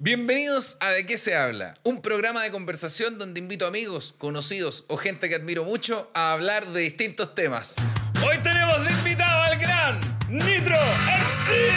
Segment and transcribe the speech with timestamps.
[0.00, 4.96] Bienvenidos a De qué se habla, un programa de conversación donde invito amigos, conocidos o
[4.96, 7.74] gente que admiro mucho a hablar de distintos temas.
[8.24, 11.72] Hoy tenemos de invitado al gran Nitro MC.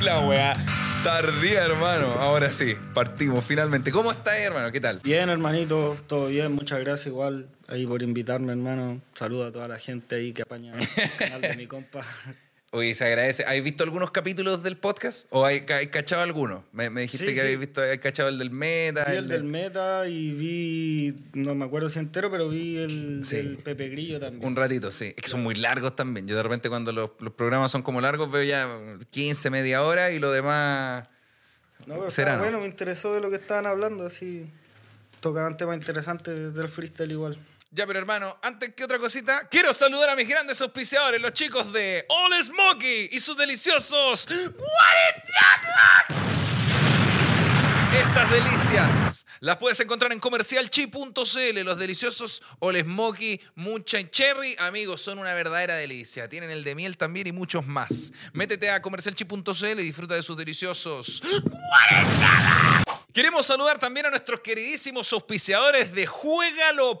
[0.02, 0.56] La weá.
[1.04, 2.14] Tardía, hermano.
[2.18, 3.92] Ahora sí, partimos finalmente.
[3.92, 4.72] ¿Cómo estás, hermano?
[4.72, 5.02] ¿Qué tal?
[5.04, 9.00] Bien, hermanito, todo bien, muchas gracias igual ahí por invitarme, hermano.
[9.14, 12.04] Saludo a toda la gente ahí que apaña el canal de mi compa.
[12.76, 13.44] Oye, se agradece.
[13.44, 15.28] ¿Has visto algunos capítulos del podcast?
[15.30, 16.64] ¿O hay, hay cachado algunos?
[16.72, 17.40] Me, me dijiste Sí, que sí.
[17.40, 19.04] habéis visto, hay cachado el del meta.
[19.08, 23.20] Vi el de- del Meta y vi, no me acuerdo si entero, pero vi el
[23.24, 23.36] Sí.
[23.36, 24.44] del Pepe Grillo también.
[24.44, 25.14] Un ratito, sí.
[25.16, 26.26] Es que son muy largos también.
[26.26, 28.68] Yo de repente cuando los, los programas son como largos veo ya
[29.10, 31.06] 15, media hora y lo demás...
[31.86, 34.50] no, pero será, bueno, me interesó de lo que estaban hablando, así
[35.20, 37.38] tocaban temas interesantes del freestyle igual.
[37.74, 41.72] Ya, pero hermano, antes que otra cosita, quiero saludar a mis grandes auspiciadores, los chicos
[41.72, 45.24] de All Smoky y sus deliciosos What.
[47.92, 51.64] Estas delicias las puedes encontrar en comercialchi.cl.
[51.64, 56.28] Los deliciosos All Smoky, Mucha y Cherry, amigos, son una verdadera delicia.
[56.28, 58.12] Tienen el de miel también y muchos más.
[58.32, 61.20] Métete a comercialchi.cl y disfruta de sus deliciosos
[63.14, 67.00] Queremos saludar también a nuestros queridísimos auspiciadores de juegalo.com.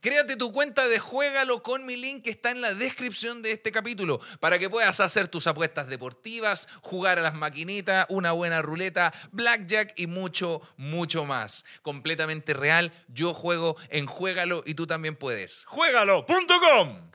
[0.00, 3.70] Créate tu cuenta de Juegalo con mi link que está en la descripción de este
[3.70, 9.14] capítulo para que puedas hacer tus apuestas deportivas, jugar a las maquinitas, una buena ruleta,
[9.30, 11.64] blackjack y mucho, mucho más.
[11.82, 12.92] Completamente real.
[13.06, 15.64] Yo juego en Juegalo y tú también puedes.
[15.66, 17.12] Juegalo.com.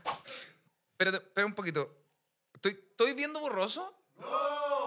[0.97, 1.97] Espera un poquito.
[2.53, 4.00] ¿Estoy, ¿Estoy viendo borroso?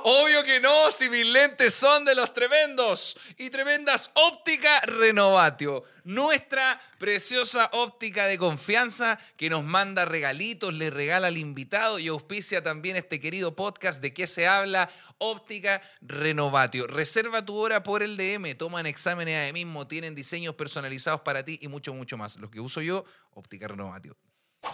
[0.07, 5.83] Obvio que no, si mis lentes son de los tremendos y tremendas óptica Renovatio.
[6.05, 12.63] Nuestra preciosa óptica de confianza que nos manda regalitos, le regala al invitado y auspicia
[12.63, 16.87] también este querido podcast de qué se habla, óptica Renovatio.
[16.87, 21.59] Reserva tu hora por el DM, toman exámenes ahí mismo, tienen diseños personalizados para ti
[21.63, 22.37] y mucho, mucho más.
[22.37, 24.19] Los que uso yo, óptica Renovatio.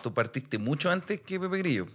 [0.02, 1.86] Tú partiste mucho antes que Pepe Grillo.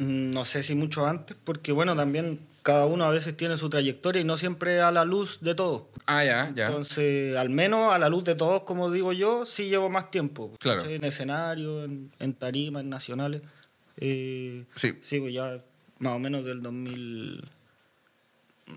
[0.00, 4.22] No sé si mucho antes, porque bueno, también cada uno a veces tiene su trayectoria
[4.22, 5.82] y no siempre a la luz de todos.
[6.06, 6.66] Ah, ya, ya.
[6.68, 10.52] Entonces, al menos a la luz de todos, como digo yo, sí llevo más tiempo.
[10.58, 10.84] Claro.
[10.84, 13.42] En escenario, en, en tarima, en nacionales.
[13.98, 14.94] Eh, Sí.
[15.02, 15.62] Sí, pues ya
[15.98, 17.48] más o menos del 2000, mm,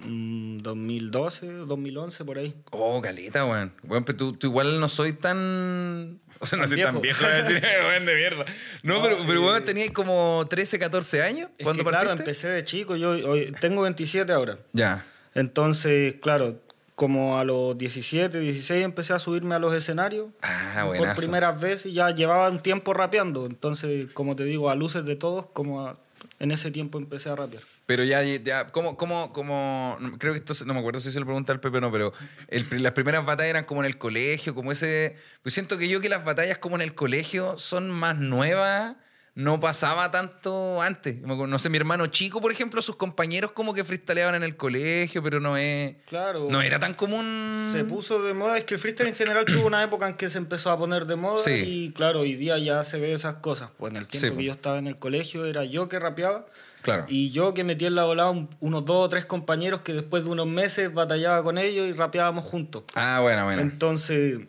[0.05, 2.53] 2012, 2011, por ahí.
[2.71, 3.73] Oh, caleta, weón.
[3.83, 6.19] Weón, pero tú, tú igual no soy tan.
[6.39, 8.45] O sea, no soy tan viejo, decir, weón de mierda.
[8.83, 12.07] No, No, pero, pero eh, weón, tenías como 13, 14 años Es cuando que, claro,
[12.07, 12.23] partiste.
[12.31, 14.57] empecé de chico, yo hoy- tengo 27 ahora.
[14.73, 15.05] Ya.
[15.35, 16.59] Entonces, claro,
[16.95, 20.27] como a los 17, 16 empecé a subirme a los escenarios.
[20.41, 23.45] Ah, por primeras veces y ya llevaba un tiempo rapeando.
[23.45, 25.97] Entonces, como te digo, a luces de todos, como a-
[26.39, 27.63] en ese tiempo empecé a rapear.
[27.85, 29.97] Pero ya, ya, ¿cómo, cómo, cómo?
[30.17, 32.13] Creo que esto, no me acuerdo si se lo pregunta al Pepe o no, pero
[32.47, 35.17] el las primeras batallas eran como en el colegio, como ese...
[35.41, 38.95] Pues siento que yo que las batallas como en el colegio son más nuevas,
[39.35, 41.19] no pasaba tanto antes.
[41.21, 45.21] No sé, mi hermano chico, por ejemplo, sus compañeros como que freestyleaban en el colegio,
[45.21, 45.95] pero no es...
[46.07, 46.47] Claro.
[46.50, 47.69] No era tan común...
[47.73, 50.29] Se puso de moda, es que el freestyle en general tuvo una época en que
[50.29, 51.51] se empezó a poner de moda Sí.
[51.65, 53.71] y claro, hoy día ya se ve esas cosas.
[53.77, 54.45] Pues en el tiempo Sí, que pues.
[54.45, 56.45] yo estaba en el colegio era yo que rapeaba
[56.83, 57.05] Claro.
[57.09, 60.25] y yo que metía en la volada un- unos dos o tres compañeros que después
[60.25, 62.83] de unos meses batallaba con ellos y rapeábamos juntos.
[62.94, 63.61] Ah, bueno, bueno.
[63.61, 64.41] Entonces,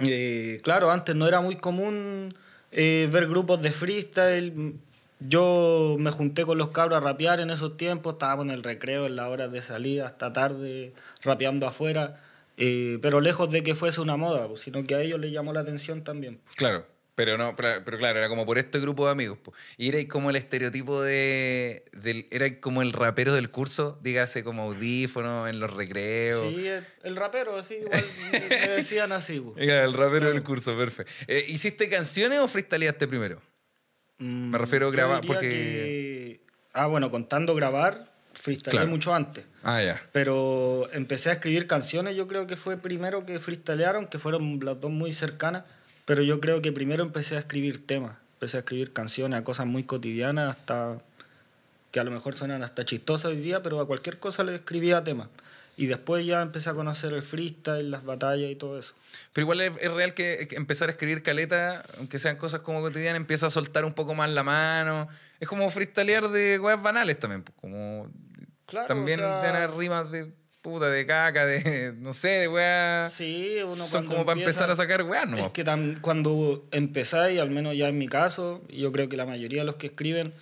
[0.00, 2.34] eh, claro, antes no era muy común
[2.72, 4.74] eh, ver grupos de freestyle.
[5.20, 9.06] Yo me junté con los cabros a rapear en esos tiempos, estábamos en el recreo,
[9.06, 10.92] en las horas de salida, hasta tarde,
[11.22, 12.20] rapeando afuera,
[12.56, 15.60] eh, pero lejos de que fuese una moda, sino que a ellos les llamó la
[15.60, 16.40] atención también.
[16.56, 16.84] Claro.
[17.16, 19.38] Pero no, pero, pero claro, era como por este grupo de amigos.
[19.38, 19.52] po.
[19.76, 21.84] Y era como el estereotipo de.
[21.92, 26.52] Del, era como el rapero del curso, dígase como audífono en los recreos.
[26.52, 28.02] Sí, el, el rapero, así, igual
[28.60, 29.40] me decían así.
[29.56, 31.12] Era el rapero del curso, perfecto.
[31.28, 33.40] Eh, ¿Hiciste canciones o freestyleaste primero?
[34.18, 36.40] Mm, Me refiero a grabar, porque- que-
[36.72, 38.88] Ah, bueno, contando grabar, freestyle Claro.
[38.88, 39.44] mucho antes.
[39.62, 40.02] Ah, ya.
[40.10, 44.80] Pero empecé a escribir canciones, yo creo que fue primero que freestylearon, que fueron las
[44.80, 45.62] dos muy cercanas,
[46.04, 49.66] pero yo creo que primero empecé a escribir temas, empecé a escribir canciones, a cosas
[49.66, 50.98] muy cotidianas, hasta
[51.90, 55.02] que a lo mejor suenan hasta chistosas hoy día, pero a cualquier cosa le escribía
[55.04, 55.28] temas.
[55.76, 58.94] Y después ya empecé a conocer el freestyle, las batallas y todo eso.
[59.32, 63.16] Pero igual es, es real que empezar a escribir caleta, aunque sean cosas como cotidianas,
[63.20, 65.08] empieza a soltar un poco más la mano.
[65.40, 67.42] Es como freestylear de weas banales también.
[67.42, 68.08] pues, Como
[68.66, 70.32] Claro, también o sea- tener rimas de
[70.64, 73.12] puta, de caca, de no sé, de weas.
[73.12, 75.36] Sí, uno Son como para empezar a sacar weas, ¿no?
[75.36, 79.26] Es que tam- cuando empezáis, al menos ya en mi caso, yo creo que la
[79.26, 80.32] mayoría de los que escriben,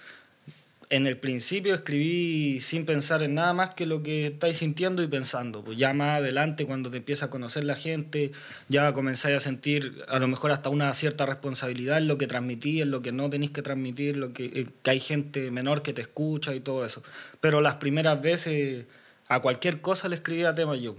[0.90, 5.08] en el principio escribí sin pensar en nada más que lo que estáis sintiendo y
[5.08, 5.64] pensando.
[5.64, 8.30] Pues ya más adelante, cuando te empieza a conocer la gente,
[8.68, 12.82] ya comenzáis a sentir a lo mejor hasta una cierta responsabilidad en lo que transmitís,
[12.82, 15.94] en lo que no tenéis que transmitir, lo que, eh, que hay gente menor que
[15.94, 17.02] te escucha y todo eso.
[17.40, 18.84] Pero las primeras veces
[19.34, 20.94] a cualquier cosa le escribía tema yo.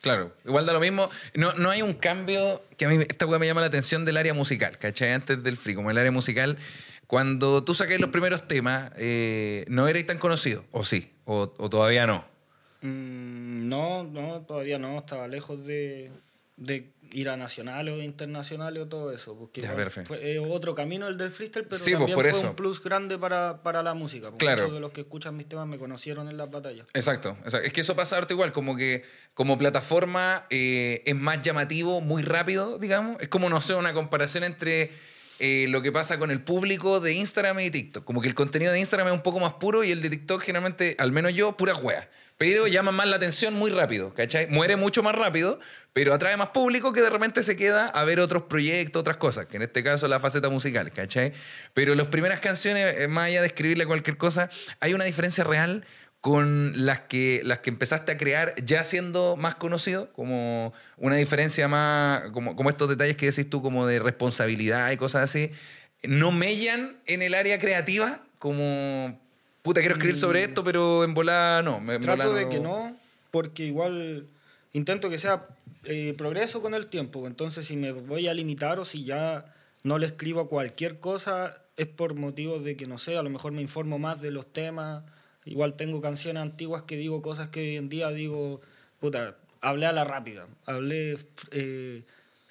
[0.00, 1.08] Claro, igual da lo mismo.
[1.34, 4.16] No, no hay un cambio que a mí esta weá me llama la atención del
[4.16, 5.12] área musical, ¿cachai?
[5.12, 6.58] Antes del free, como el área musical
[7.06, 10.64] cuando tú saqué los primeros temas, eh, ¿no erais tan conocido?
[10.72, 11.12] ¿O sí?
[11.24, 12.24] ¿O, todavía no?
[12.80, 14.98] Mm, no, no, todavía no.
[14.98, 16.10] Estaba lejos de,
[17.14, 19.36] ir a nacionales o internacionales o todo eso.
[19.38, 19.62] Porque
[20.04, 23.94] fue otro camino el del freestyle, pero pues, también fue un plus grande para, la
[23.94, 24.30] música.
[24.30, 24.62] Porque claro.
[24.62, 26.86] Muchos de los que escuchan mis temas me conocieron en las batallas.
[26.92, 32.00] Exacto, Es que eso pasa ahorita igual, como que como plataforma eh, es más llamativo,
[32.00, 33.16] muy rápido, digamos.
[33.20, 34.90] Es como, no sé, una comparación entre
[35.38, 38.04] eh, lo que pasa con el público de Instagram y TikTok.
[38.04, 40.42] Como que el contenido de Instagram es un poco más puro y el de TikTok
[40.42, 42.08] generalmente, al menos yo, pura wea.
[42.36, 44.48] Pero llama más la atención muy rápido, ¿cachai?
[44.48, 45.60] Muere mucho más rápido,
[45.92, 49.46] pero atrae más público que de repente se queda a ver otros proyectos, otras cosas,
[49.46, 51.32] que en este caso la faceta musical, ¿cachai?
[51.74, 54.50] Pero las primeras canciones, eh, más allá de escribirle cualquier cosa,
[54.80, 55.86] hay una diferencia real
[56.20, 61.68] con las que, las que empezaste a crear ya siendo más conocido, como una diferencia
[61.68, 65.50] más, como, como estos detalles que decís tú, como de responsabilidad y cosas así,
[66.02, 69.20] no mellan en el área creativa, como,
[69.64, 71.80] puta, quiero escribir sobre esto, pero en volada no.
[71.80, 72.94] Me, Trato de que no,
[73.30, 74.26] porque igual
[74.74, 75.48] intento que sea
[75.84, 79.46] eh, progreso con el tiempo, entonces si me voy a limitar o si ya
[79.82, 83.30] no le escribo a cualquier cosa, es por motivos de que, no sé, a lo
[83.30, 85.02] mejor me informo más de los temas.
[85.46, 88.60] Igual tengo canciones antiguas que digo cosas que hoy en día digo,
[89.00, 91.16] puta, hablé a la rápida, hablé
[91.52, 92.02] eh,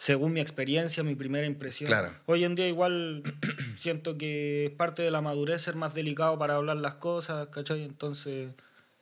[0.03, 1.89] según mi experiencia, mi primera impresión.
[2.25, 3.23] Hoy en día igual
[3.77, 7.83] siento que es parte de la madurez ser más delicado para hablar las cosas, ¿cachai?
[7.83, 8.49] Entonces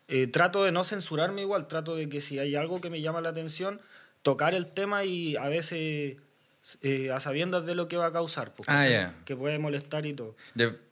[0.08, 3.20] eh, trato de no censurarme igual, trato de que si hay algo que me llama
[3.20, 3.82] la atención,
[4.22, 6.18] tocar el tema y a veces
[6.82, 10.14] eh, a sabiendas de lo que va a causar, porque ah, que puede molestar y
[10.14, 10.36] todo.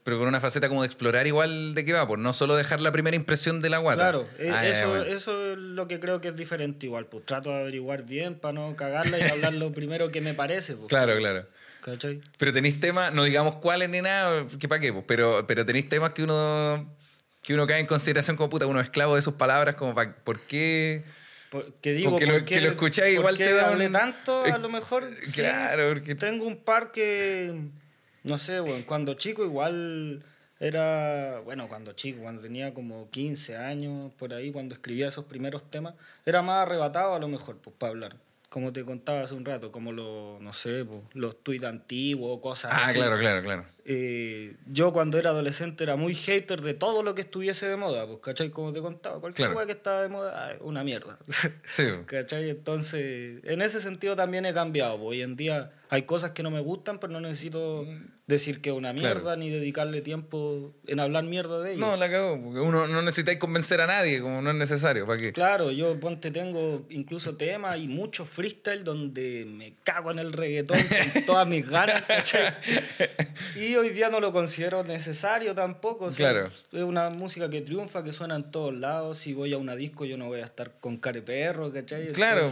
[0.04, 2.82] pero con una faceta como de explorar igual de qué va, por no solo dejar
[2.82, 4.02] la primera impresión de la guata.
[4.02, 7.52] Claro, eh, ah, eso, eso es lo que creo que es diferente igual, pues trato
[7.52, 10.76] de averiguar bien para no cagarla y hablar lo primero que me parece.
[10.76, 10.88] Pues.
[10.88, 11.46] claro, claro.
[11.82, 12.20] ¿Cachai?
[12.38, 15.88] Pero tenéis temas, no digamos cuáles ni nada, que para qué, pues, pero, pero tenéis
[15.88, 16.96] temas que uno
[17.42, 20.42] que uno cae en consideración como puta, uno esclavo de sus palabras, como para, ¿por
[20.42, 21.04] qué?
[21.82, 23.92] Que digo, porque lo, que lo escucháis igual te da un...
[23.92, 25.04] tanto, a lo mejor.
[25.34, 26.16] claro, porque.
[26.16, 27.70] Tengo un par que.
[28.24, 30.24] No sé, bueno, cuando chico igual
[30.60, 31.40] era.
[31.40, 35.96] Bueno, cuando chico, cuando tenía como 15 años, por ahí, cuando escribía esos primeros temas,
[36.26, 38.16] era más arrebatado a lo mejor, pues, para hablar
[38.50, 42.88] como te contaba hace un rato, como los, no sé, los tweets antiguos, cosas ah,
[42.88, 43.00] así.
[43.00, 43.66] Ah, claro, claro, claro.
[43.86, 48.08] Eh, yo cuando era adolescente era muy hater de todo lo que estuviese de moda,
[48.08, 48.50] pues, ¿cachai?
[48.50, 51.20] Como te contaba, cualquier cosa que estaba de moda, una mierda.
[51.70, 51.84] Sí.
[52.08, 52.50] ¿Cachai?
[52.50, 54.96] Entonces, en ese sentido también he cambiado.
[54.96, 57.86] Hoy en día hay cosas que no me gustan, pero no necesito
[58.30, 61.82] decir que es una mierda ni dedicarle tiempo en hablar mierda de ellos.
[61.82, 65.06] No, la cago, porque uno no necesita convencer a nadie, como no es necesario.
[65.06, 65.34] ¿para qué?
[65.34, 70.78] Claro, yo ponte tengo incluso temas y muchos freestyle donde me cago en el reggaetón
[70.78, 72.54] con todas mis ganas, ¿cachai?
[73.56, 76.10] Y hoy día no lo considero necesario tampoco.
[76.10, 76.52] claro.
[76.72, 79.18] Es una música que triunfa, que suena en todos lados.
[79.18, 82.10] Si voy a una disco, yo no voy a estar con care perro, ¿cachai?
[82.14, 82.50] Claro.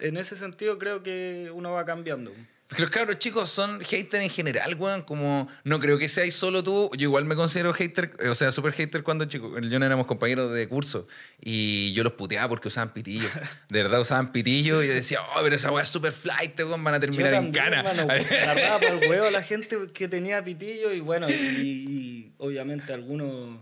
[0.00, 2.30] en ese sentido, creo que uno va cambiando.
[2.68, 5.02] Porque los cabros chicos son haters en general, weón.
[5.02, 6.90] Como no creo que seáis solo tú.
[6.96, 9.58] Yo igual me considero hater, o sea, súper hater cuando chico.
[9.60, 11.06] Yo no éramos compañeros de curso.
[11.40, 13.28] Y yo los puteaba porque usaban pitillo.
[13.68, 14.82] De verdad usaban pitillo.
[14.82, 16.82] Y yo decía, oh, pero esa weá es súper flight, weón.
[16.82, 17.80] Van a terminar en cana.
[17.80, 20.92] Agarraba para el huevo a la gente que tenía pitillo.
[20.92, 23.60] Y bueno, y obviamente algunos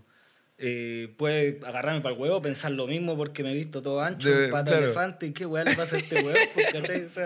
[0.57, 4.29] eh, puede agarrarme para el huevo, pensar lo mismo porque me he visto todo ancho,
[4.29, 7.19] de, pata elefante, y qué weá le pasa a este huevo, pues,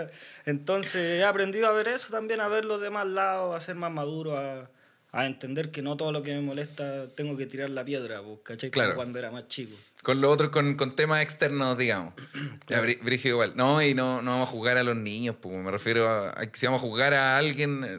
[0.46, 3.92] entonces he aprendido a ver eso también, a ver los demás lados, a ser más
[3.92, 4.70] maduro, a,
[5.12, 8.38] a entender que no todo lo que me molesta tengo que tirar la piedra, pues,
[8.42, 8.70] ¿cachai?
[8.70, 8.94] Claro.
[8.94, 9.74] cuando era más chico.
[10.02, 12.14] Con lo otro, con, con temas externos, digamos.
[12.68, 12.82] Ya,
[13.24, 13.52] igual.
[13.56, 16.44] No, y no, no vamos a jugar a los niños, pues me refiero a, a
[16.52, 17.98] si vamos a jugar a alguien eh,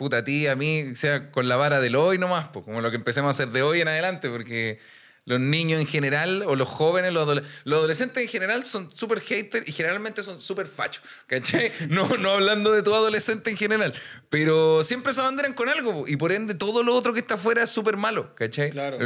[0.00, 2.88] puta, a ti, a mí, sea con la vara del hoy nomás, pues, como lo
[2.88, 4.78] que empecemos a hacer de hoy en adelante, porque
[5.24, 7.28] los niños en general, o los jóvenes, los,
[7.66, 11.72] adolescentes en general son súper haters y generalmente son súper fachos, ¿cachai?
[11.88, 13.92] No, no hablando de todo adolescente en general,
[14.28, 17.62] pero siempre se abanderan con algo y por ende todo lo otro que está afuera
[17.62, 18.70] es súper malo, ¿cachai?
[18.70, 18.98] Claro.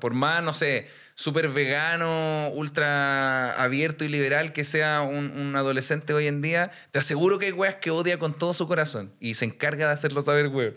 [0.00, 0.86] por más, no sé
[1.16, 7.38] súper vegano, ultra abierto y liberal que sea un, adolescente hoy en día, te aseguro
[7.38, 10.48] que hay weas que odia con todo su corazón y se encarga de hacerlo saber,
[10.48, 10.76] weón.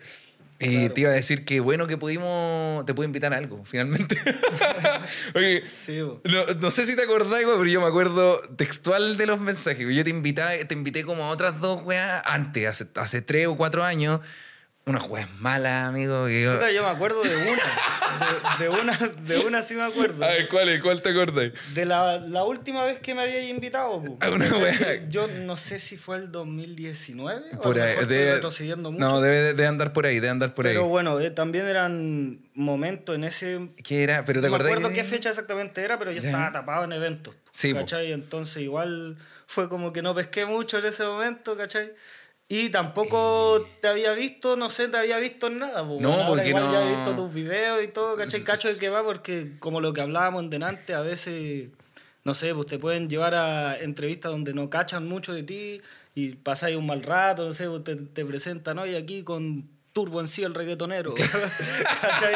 [0.62, 0.94] Y Claro.
[0.94, 4.18] te iba a decir que bueno que pudimos, te pude invitar a algo, finalmente.
[5.36, 6.20] Oye, Sí, no,
[6.60, 9.88] no sé si te acordás, güey, pero yo me acuerdo textual de los mensajes.
[9.96, 13.56] Yo te invité, te invité como a otras dos weas antes, hace, hace tres o
[13.56, 14.20] cuatro años.
[14.86, 16.26] Unas weas malas, amigo.
[16.26, 18.58] que yo- Puta, yo me acuerdo de una.
[18.58, 20.24] De, de una, de una sí me acuerdo.
[20.26, 20.82] A ver, ¿cuál?
[20.82, 21.52] ¿Cuál te acordás?
[21.76, 24.02] De la, la última vez que me había invitado.
[24.04, 24.18] po.
[24.20, 25.08] A una wea.
[25.10, 27.46] Yo no sé si fue el 2019.
[27.58, 27.96] o Por lo ahí.
[28.08, 29.06] debe- retrocediendo mucho.
[29.06, 30.88] No, debe de andar por ahí, debe andar por pero ahí.
[30.88, 33.70] bueno, eh, también eran momentos en ese.
[33.84, 34.26] ¿Qué era?
[34.26, 36.30] ¿Pero te no me acuerdo qué fecha exactamente era, pero yo Ya.
[36.30, 37.36] estaba tapado en eventos.
[37.52, 37.82] Sí, po.
[37.82, 38.12] ¿Cachai?
[38.12, 41.94] Entonces igual fue como que no pesqué mucho en ese momento, ¿cachai?
[42.52, 45.88] Y tampoco te había visto, no sé, te había visto en nada.
[45.88, 45.98] po.
[46.02, 48.44] No, Ahora porque igual no- ya he visto tus videos y todo, ¿cachai?
[48.44, 51.68] Cacho de que va, porque como lo que hablábamos en delante, a veces,
[52.24, 55.82] no sé, pues te pueden llevar a entrevistas donde no cachan mucho de ti
[56.16, 60.20] y pasáis un mal rato, no sé, pues te, te presentan hoy aquí con Turbo
[60.20, 61.14] en sí el reggaetonero.
[62.02, 62.34] ¿Cachai?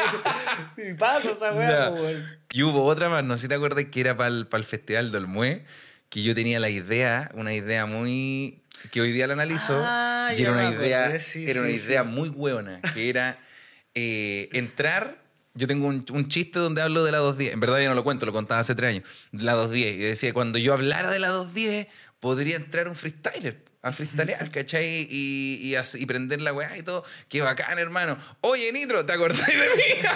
[0.76, 2.38] Y pasa esa weá, po, weón.
[2.52, 5.26] Y hubo otra más, no sé si te acuerdas que era para el, Festival del
[5.26, 5.64] Mue,
[6.08, 8.60] que yo tenía la idea, una idea muy...
[8.90, 12.08] que hoy día la analizo, Ah, y era una idea, sí, era una idea sí.
[12.08, 13.38] muy hueona, que era
[13.94, 15.22] eh, entrar...
[15.56, 17.52] Yo tengo un, un chiste donde hablo de la 210.
[17.54, 19.04] En verdad yo no lo cuento, lo contaba hace tres años.
[19.30, 19.98] La 210.
[19.98, 21.86] Yo decía, cuando yo hablara de la 210,
[22.18, 25.06] podría entrar un freestyler a freestylear, ¿cachai?
[25.08, 27.04] Y, y, así- y prender la weá y todo.
[27.28, 28.18] Qué bacán, hermano.
[28.40, 30.08] Oye, Nitro, ¿te acordáis de mí?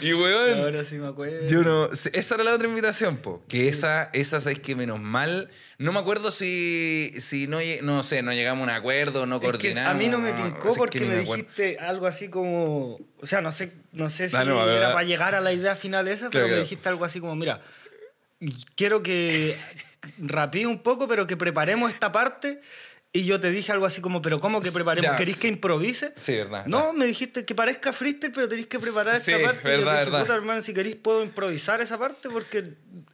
[0.02, 1.46] y weón, Ahora sí me acuerdo.
[1.46, 1.86] yo no.
[1.90, 3.42] Esa era la otra invitación, po.
[3.48, 5.48] Que esa, esa, sabes que menos mal.
[5.78, 9.40] No me acuerdo si, si no, no sé, no llegamos a un acuerdo, no Es
[9.42, 9.90] que coordinamos.
[9.92, 11.34] a mí no me no tincó es que porque me acuerdo.
[11.36, 12.98] dijiste algo así como.
[13.20, 15.76] O sea, no sé, no sé si no, ver, era para llegar a la idea
[15.76, 16.62] final esa, Claro, pero me claro.
[16.64, 17.62] dijiste algo así como: mira,
[18.74, 19.56] quiero que
[20.18, 22.60] rapee un poco, pero que preparemos esta parte.
[23.18, 25.10] Y yo te dije algo así como, pero ¿cómo que preparemos?
[25.10, 26.12] Ya, ¿Queréis que improvise?
[26.14, 26.66] Sí, verdad.
[26.66, 29.68] No, me dijiste que parezca freestyle, pero tenéis que preparar Sí, esta parte.
[29.68, 30.20] y yo verdad, dije, verdad.
[30.20, 32.58] puta, hermano, si queréis puedo improvisar esa parte porque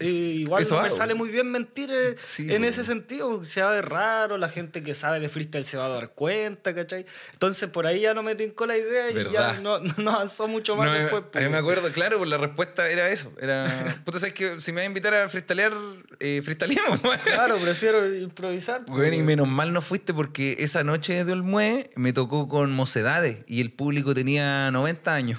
[0.00, 3.42] eh, igual Eso no me sale muy bien mentir eh, Sí, en ese sentido.
[3.44, 6.10] Se va a ver raro, la gente que sabe de freestyle se va a dar
[6.10, 7.06] cuenta, ¿cachai?
[7.32, 9.32] Entonces por ahí ya no me tincó la idea y Verdad.
[9.32, 11.24] ya no, no avanzó mucho más No, después.
[11.34, 13.32] a mí me acuerdo, claro, pues la respuesta era eso.
[13.40, 14.00] Era.
[14.04, 15.72] Puta, ¿sabes que Si me vas a invitar a freestylear,
[16.20, 16.42] eh.
[17.24, 18.84] Claro, prefiero improvisar.
[18.86, 23.36] Bueno, y menos mal no fuiste porque esa noche de Olmué me tocó con mocedades
[23.46, 25.38] y el público tenía 90 años.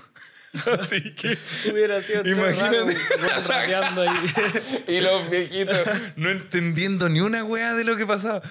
[0.80, 1.38] Así que.
[1.70, 2.96] Hubiera sido Imagínate.
[3.46, 4.18] raro, ahí.
[4.88, 5.78] y los viejitos
[6.16, 8.42] no entendiendo ni una weá de lo que pasaba.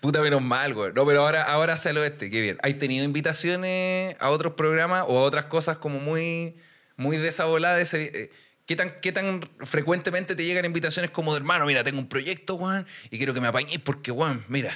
[0.00, 0.90] Puta, menos mal, güey.
[0.94, 2.58] No, pero ahora, ahora hacia el oeste, qué bien.
[2.62, 6.56] ¿Has tenido invitaciones a otros programas o a otras cosas como muy,
[6.96, 7.76] muy de esa volada?
[7.76, 8.30] de ese- eh,
[8.64, 11.66] ¿Qué tan, ¿Qué tan frecuentemente te llegan invitaciones como de hermano?
[11.66, 14.72] Mira, tengo un proyecto, Juan, y quiero que me apañes porque, Juan, mira,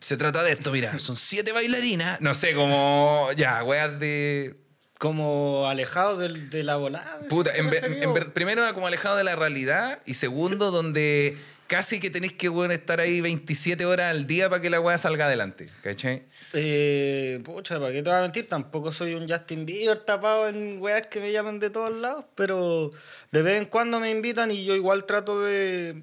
[0.00, 4.56] se trata de esto, mira, son siete bailarinas, no sé, como, ya, weas de,
[4.98, 7.20] Como alejado del- de, la volada.
[7.28, 10.70] Puta, ¿sí en te ve- en ver- primero como alejado de la realidad y segundo
[10.70, 14.80] donde casi que tenéis que bueno, estar ahí 27 horas al día para que la
[14.80, 16.24] weá salga adelante, ¿cachai?
[16.52, 18.48] Eh, pucha, ¿para qué te voy a mentir?
[18.48, 22.90] Tampoco soy un Justin Bieber tapado en weas que me llaman de todos lados, pero
[23.30, 26.02] de vez en cuando me invitan y yo igual trato de,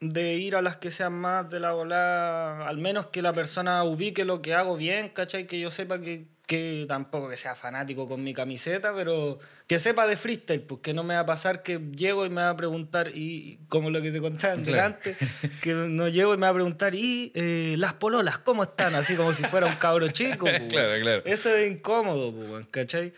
[0.00, 3.82] de ir a las que sean más de la volada, al menos que la persona
[3.84, 5.46] ubique lo que hago bien, ¿cachai?
[5.48, 10.06] Que yo sepa que, que tampoco que sea fanático con mi camiseta, pero que sepa
[10.06, 13.10] de freestyle, porque no me va a pasar que llego y me va a preguntar,
[13.12, 14.64] y como lo que te contaba Claro.
[14.70, 15.16] delante,
[15.62, 18.94] que no llego y me va a preguntar, ¿y eh, las pololas cómo están?
[18.94, 20.44] Así como si fuera un cabro chico.
[20.46, 20.68] weón.
[20.68, 21.22] Claro, claro.
[21.24, 23.12] Eso es incómodo, weón, ¿cachai?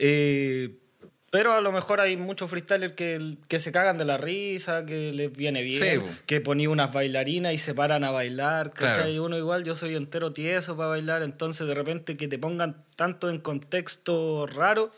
[0.00, 0.78] Eh,
[1.34, 5.10] pero a lo mejor hay muchos freestylers que, que se cagan de la risa, que
[5.12, 8.94] les viene bien, Sí, que poní unas bailarinas y se paran a bailar, ¿cachai?
[8.94, 9.10] Claro.
[9.10, 12.84] Y uno igual, yo soy entero tieso para bailar, entonces de repente que te pongan
[12.94, 14.92] tanto en contexto raro,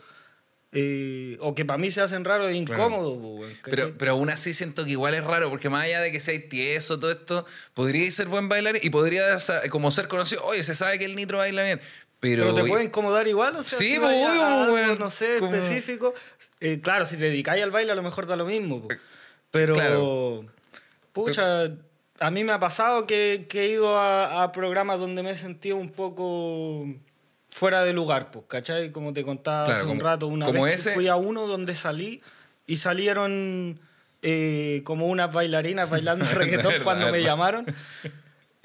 [0.73, 3.71] eh, o que para mí se hacen raro, es incómodo, po, weón, ¿cachai?
[3.71, 6.51] Pero, pero aún así siento que igual es raro, porque más allá de que seáis
[6.51, 9.39] tieso, todo esto, podríais ser buen bailarín y podría
[9.71, 11.81] como ser conocido, oye, se sabe que el nitro baila bien,
[12.31, 12.43] pero...
[12.53, 16.15] Pero, te puede incomodar igual, o sea, Sí, si obvio, a algo, no sé, específico.
[16.61, 18.83] eh, claro, si te dedicáis al baile a lo mejor da lo mismo.
[18.83, 18.89] po.
[19.51, 20.45] Pero, Claro.
[21.13, 21.65] pucha,
[22.21, 25.37] a mí me ha pasado que, que he ido a, a programas donde me he
[25.37, 26.87] sentido un poco
[27.51, 28.91] fuera de lugar, pues, ¿cachai?
[28.93, 31.47] Como te contaba Claro, hace un como- rato, una como vez ese- fui a uno
[31.47, 32.21] donde salí
[32.67, 33.81] y salieron
[34.23, 37.65] eh, como unas bailarinas bailando reggaetón cuando me llamaron.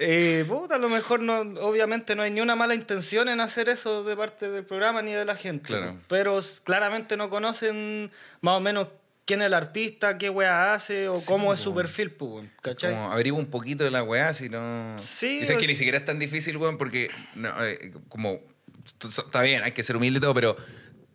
[0.04, 3.68] Eh, puta, a lo mejor no, obviamente no hay ni una mala intención en hacer
[3.68, 5.66] eso de parte del programa ni de la gente.
[5.68, 5.96] Claro.
[6.08, 8.88] Pero claramente no conocen más o menos
[9.24, 12.92] quién es el artista, qué wea hace o Sí, cómo es su perfil, pues, ¿cachai?
[12.92, 14.96] Como averigua un poquito de la weá, si no...
[15.00, 18.40] Sí, Y sabes que o- ni siquiera es tan difícil, weón, porque no, eh, como
[19.00, 20.56] está bien, hay que ser humilde y todo, pero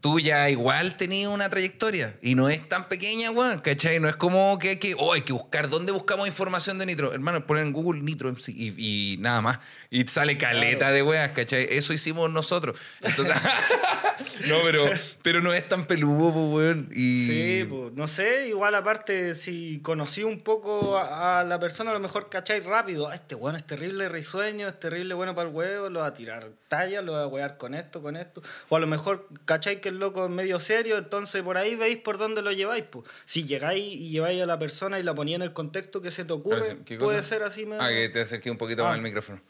[0.02, 4.00] tú ya igual tenías una trayectoria y no es tan pequeña, weón, ¿cachai?
[4.00, 7.14] No es como que hay que, oh, hay que buscar, ¿dónde buscamos información de Nitro?
[7.14, 8.74] Hermano, poner en Google Nitro MC y,
[9.14, 9.60] y nada más.
[9.90, 10.96] Y sale caleta Claro.
[10.96, 11.68] de weas, ¿cachai?
[11.72, 12.78] Eso hicimos nosotros.
[13.02, 13.36] Entonces,
[14.48, 14.90] no, pero,
[15.22, 16.90] pero no es tan peludo, pues, weón.
[16.94, 17.26] Y...
[17.26, 21.94] Sí, pues, no sé, igual aparte, si conocí un poco a, a la persona, a
[21.94, 25.56] lo mejor cacháis rápido, "Ah, este bueno es terrible risueño, es terrible bueno para el
[25.56, 28.42] huevo, lo va a tirar talla, lo va a huear con esto, con esto.
[28.70, 31.98] O a lo mejor cacháis que el loco es medio serio, entonces por ahí veis
[31.98, 32.84] por dónde lo lleváis.
[32.90, 33.06] Pues.
[33.26, 36.26] Si llegáis y lleváis a la persona y la ponéis en el contexto que se
[36.26, 37.30] te ocurre, Ahora sí, ¿qué puede cosa?
[37.30, 38.90] ser así medio- Ah, que te acerqué un poquito Ah.
[38.90, 39.42] más al micrófono.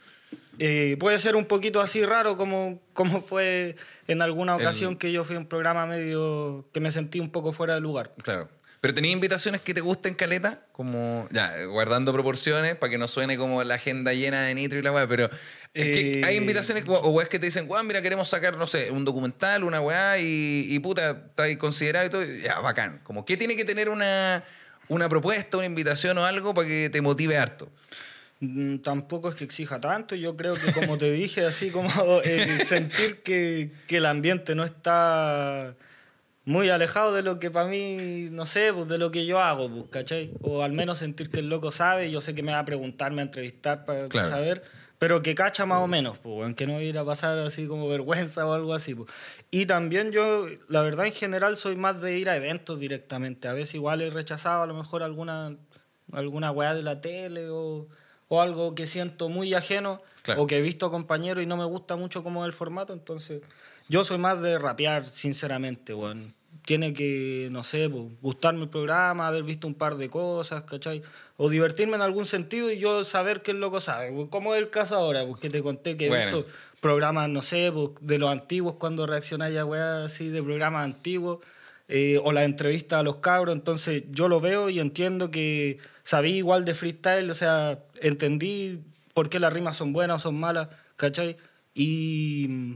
[0.59, 3.75] eh, puede ser un poquito así raro como, como fue
[4.07, 7.31] en alguna El- ocasión que yo fui a un programa medio que me sentí un
[7.31, 8.13] poco fuera de lugar.
[8.23, 8.49] Claro.
[8.87, 13.37] Pero tenía invitaciones que te gusten, Caleta, como, ya, guardando proporciones para que no suene
[13.37, 15.25] como la agenda llena de nitro y la weá, pero
[15.73, 18.65] es que Eh, hay invitaciones o weas que te dicen, weón, mira, queremos sacar, no
[18.65, 23.01] sé, un documental, una weá, y, y puta, está ahí considerado y todo, ya, bacán.
[23.03, 24.45] Como, ¿qué tiene que tener una,
[24.87, 27.69] una propuesta, una invitación o algo para que te motive harto?
[28.39, 31.89] Mm, Tampoco es que exija tanto, yo creo que como te dije, así como
[32.23, 35.75] eh, sentir que, que el ambiente no está
[36.47, 39.69] muy alejado de lo que para mí, no sé, pues de lo que yo hago,
[39.69, 40.31] pues, ¿cachai?
[40.41, 43.11] O al menos sentir que el loco sabe, yo sé que me va a preguntar,
[43.11, 44.29] me va a entrevistar para Claro.
[44.29, 44.63] saber,
[44.97, 47.89] pero que cacha más o menos, pues, weón, que no ir a pasar así como
[47.89, 49.11] vergüenza o algo así, pues.
[49.51, 53.53] Y también yo, la verdad en general, soy más de ir a eventos directamente, a
[53.53, 55.53] veces igual he rechazado a lo mejor alguna,
[56.13, 57.87] alguna weá de la tele o,
[58.29, 60.41] o algo que siento muy ajeno Claro.
[60.43, 63.41] o que he visto a compañeros y no me gusta mucho como el formato, entonces
[63.89, 66.33] yo soy más de rapear, sinceramente, weón.
[66.65, 71.01] Tiene que, no sé, pues, gustarme el programa, haber visto un par de cosas, ¿cachai?
[71.37, 74.11] O divertirme en algún sentido y yo saber que el loco sabe.
[74.11, 76.37] pues, Como es el caso ahora, pues que te conté que he Bueno.
[76.39, 76.51] visto
[76.81, 81.39] programas, no sé, pues, de los antiguos, cuando reaccionáis a weas así de programas antiguos,
[81.87, 86.33] eh, o la entrevista a los cabros, entonces yo lo veo y entiendo que sabí
[86.33, 88.81] igual de freestyle, o sea, entendí
[89.13, 91.37] por qué las rimas son buenas o son malas, ¿cachai?
[91.73, 92.75] Y,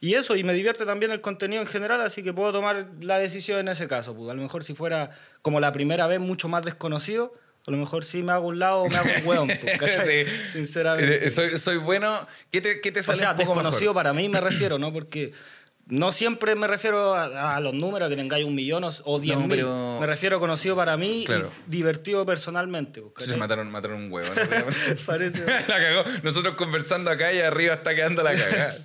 [0.00, 3.18] y eso, y me divierte también el contenido en general, así que puedo tomar la
[3.18, 4.14] decisión en ese caso.
[4.14, 4.30] Pues.
[4.30, 5.10] A lo mejor si fuera
[5.42, 7.34] como la primera vez mucho más desconocido,
[7.66, 10.24] a lo mejor sí me hago un lado o me hago un hueón, pues, ¿cachai?
[10.24, 10.32] Sí.
[10.52, 11.26] Sinceramente.
[11.26, 12.26] Eh, soy, soy bueno.
[12.50, 13.94] ¿Qué te, qué te O sale sea, un poco desconocido mejor?
[13.94, 14.92] para mí me refiero, ¿no?
[14.92, 15.32] Porque
[15.88, 19.36] no siempre me refiero a, a los números, que tengáis un millón o, o diez
[19.38, 19.48] mil.
[19.48, 21.50] pero- Me refiero a conocido para mí Claro.
[21.66, 23.02] y divertido personalmente.
[23.02, 24.28] pues, se mataron, mataron un huevo.
[24.34, 24.42] ¿no?
[25.06, 25.44] Parece.
[25.68, 26.04] la cagó.
[26.22, 28.76] Nosotros conversando acá y arriba está quedando la cagada.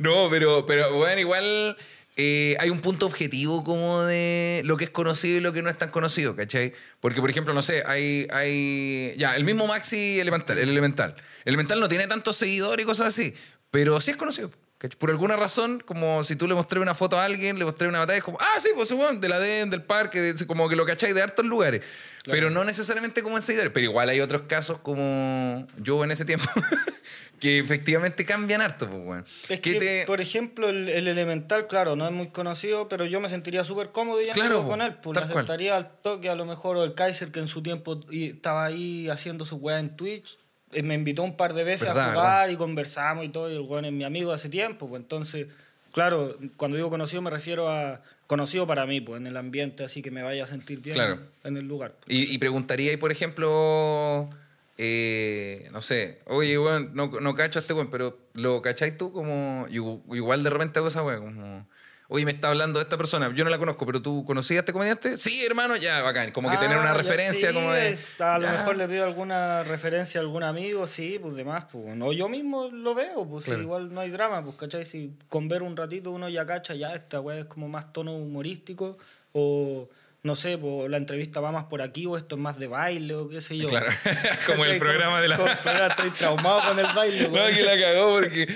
[0.00, 1.76] no, pero, pero bueno, igual
[2.16, 5.70] eh, hay un punto objetivo como de lo que es conocido y lo que no
[5.70, 6.72] es tan conocido, ¿cachai?
[7.00, 9.14] Porque, por ejemplo, no sé, hay, hay.
[9.16, 11.14] Ya, el mismo Maxi Elemental, el Elemental.
[11.44, 13.34] El Elemental no tiene tantos seguidores y cosas así,
[13.70, 14.50] pero sí es conocido.
[14.98, 18.00] Por alguna razón, como si tú le mostré una foto a alguien, le mostré una
[18.00, 20.76] batalla, es como, ah, sí, pues bueno, de la DEN, del parque, de- como que
[20.76, 21.80] lo cacháis de hartos lugares.
[22.24, 23.70] Pero no necesariamente como en seguidores.
[23.72, 26.46] Pero igual hay otros casos como yo en ese tiempo,
[27.40, 29.24] que efectivamente cambian harto, pues, weón.
[29.48, 33.04] Es ¿Qué que, te- por ejemplo, el, el Elemental, claro, no es muy conocido, pero
[33.04, 34.94] yo me sentiría súper cómodo y Claro, con él.
[35.02, 35.44] Pues tal le cual.
[35.44, 39.08] aceptaría al toque, a lo mejor, o el Kaiser, que en su tiempo estaba ahí
[39.10, 40.38] haciendo su weá en Twitch.
[40.74, 43.54] Eh, Me invitó un par de veces Verdad, a jugar y conversamos y todo, y
[43.54, 44.88] el weón es mi amigo hace tiempo.
[44.88, 45.46] Pues entonces,
[45.92, 50.00] claro, cuando digo conocido me refiero a conocido para mí, pues en el ambiente, así
[50.02, 51.20] que me vaya a sentir bien Claro.
[51.44, 51.94] en el lugar.
[52.08, 54.30] Y, y preguntaría, y por ejemplo,
[54.78, 59.12] eh, no sé, oye, weón, no, no cacho a este weón, pero ¿lo cacháis tú?
[59.12, 61.66] Como, igu- igual de repente hago esa weón, como,
[62.08, 64.60] oye, me está hablando de esta persona, yo no la conozco, pero ¿tú conocías a
[64.60, 65.16] este comediante?
[65.16, 66.30] Sí, hermano, ya, bacán.
[66.32, 67.90] Como que tener Ah, una ya, referencia sí, como de...
[67.90, 68.52] es- a lo ya.
[68.52, 71.84] mejor le pido alguna referencia a algún amigo, sí, pues demás, pues.
[72.00, 74.84] O yo mismo lo veo, pues sí, igual no hay drama, pues, ¿cachai?
[74.84, 78.14] Si con ver un ratito uno ya cacha, ya esta weá es como más tono
[78.14, 78.98] humorístico,
[79.32, 79.88] o
[80.24, 83.14] no sé, pues la entrevista va más por aquí, o esto es más de baile,
[83.14, 83.68] o qué sé yo.
[83.68, 83.90] Claro,
[84.46, 85.36] como el programa de la...
[85.36, 87.54] como estoy traumado con el baile, No, weón.
[87.54, 88.48] que la cagó porque.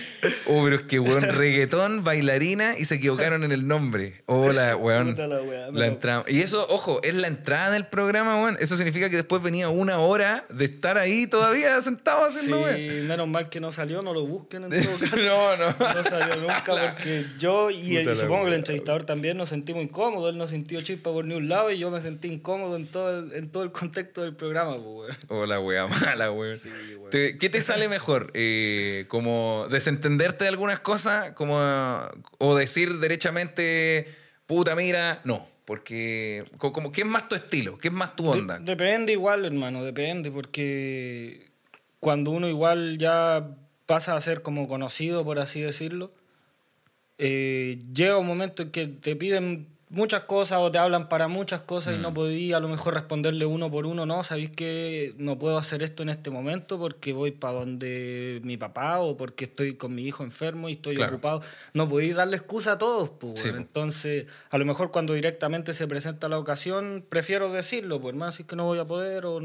[0.47, 4.23] Oh, pero es que, weón, reggaetón, bailarina y se equivocaron en el nombre.
[4.25, 5.11] Hola, weón.
[5.11, 6.25] Puta la La entrada.
[6.27, 8.57] Y eso, ojo, es la entrada del programa, weón.
[8.61, 13.07] Eso significa que después venía una hora de estar ahí todavía sentado Sí, haciendo, weón.
[13.09, 15.17] menos mal que no salió, no lo busquen en todo caso.
[15.19, 15.67] No, no.
[15.79, 20.31] No salió nunca porque yo y, y supongo que el entrevistador también nos sentimos incómodos.
[20.33, 23.19] Él no sintió chispa por ni un lado y yo me sentí incómodo en todo
[23.19, 24.77] el, en todo el contexto del programa.
[24.83, 25.17] Pues.
[25.29, 26.57] Hola, weá, mala, weón.
[26.57, 26.71] Sí,
[27.39, 28.31] ¿Qué te sale mejor?
[28.35, 31.33] Eh, ¿Como desentenderte de algunas cosas?
[31.33, 31.59] Como,
[32.39, 34.07] ¿O decir derechamente,
[34.47, 35.21] puta, mira?
[35.25, 35.49] No.
[35.65, 37.77] Porque, co- como, ¿qué es más tu estilo?
[37.79, 38.59] ¿Qué es más tu onda?
[38.59, 41.51] De- depende igual, hermano, depende porque
[42.01, 43.51] cuando uno igual ya
[43.85, 46.11] pasas a ser como conocido, por así decirlo,
[47.19, 51.63] eh, llega un momento en que te piden muchas cosas o te hablan para muchas
[51.63, 52.15] cosas y no Mm.
[52.15, 56.03] podí a lo mejor responderle uno por uno, no, sabéis que no puedo hacer esto
[56.03, 60.25] en este momento porque voy para donde mi papá o porque estoy con mi hijo
[60.25, 61.15] enfermo y estoy Claro.
[61.15, 61.43] ocupado.
[61.73, 63.41] No podéis darle excusa a todos, pues.
[63.41, 63.49] Sí.
[63.49, 68.43] Entonces, a lo mejor cuando directamente se presenta la ocasión, prefiero decirlo, pues hermano, si
[68.43, 69.41] es que no voy a poder o,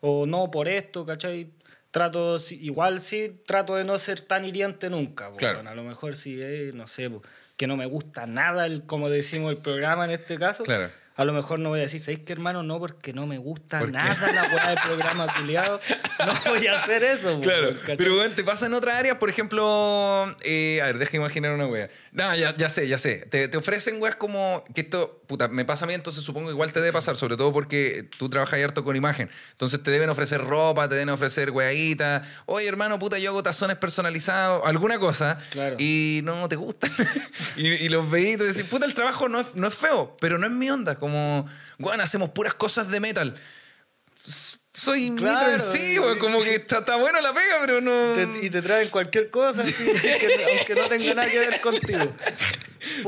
[0.00, 1.50] o no por esto, ¿cachai?
[1.90, 5.28] Trato, sí- igual sí, trato de no ser tan hiriente nunca.
[5.30, 5.66] pues, Claro.
[5.68, 7.22] A lo mejor si es, no sé, pues,
[7.58, 10.62] que no me gusta nada, el, como decimos el programa en este caso.
[10.62, 10.88] Claro.
[11.18, 12.62] A lo mejor no voy a decir, ¿sabéis qué, hermano?
[12.62, 15.80] No, porque no me gusta nada la weá del programa culiado.
[16.20, 17.40] No voy a hacer eso.
[17.40, 17.96] pues, Claro, ¿cachai?
[17.96, 21.66] pero bueno, te pasa en otras áreas, por ejemplo, eh, a ver, deja imaginar una
[21.66, 21.90] wea.
[22.12, 23.26] No, ya, ya sé, ya sé.
[23.30, 26.52] Te, te ofrecen weas como que esto, puta, me pasa a mí, entonces supongo que
[26.52, 29.28] igual te debe pasar, sobre todo porque tú trabajas harto con imagen.
[29.50, 32.26] Entonces te deben ofrecer ropa, te deben ofrecer weaditas.
[32.46, 35.36] Oye, hermano, puta, yo hago tazones personalizados, alguna cosa.
[35.50, 35.74] Claro.
[35.80, 36.90] Y no te gustan.
[37.56, 40.38] y, y los veí y decís, puta, el trabajo no es, no es feo, pero
[40.38, 40.94] no es mi onda.
[40.96, 41.07] Como,
[41.78, 43.34] bueno, hacemos puras cosas de metal.
[44.74, 47.90] Soy Claro, Nitro MC, weón, como que está, está buena la pega, pero no.
[48.14, 52.14] Te- y te traen cualquier cosa, que- aunque no tenga nada que ver contigo.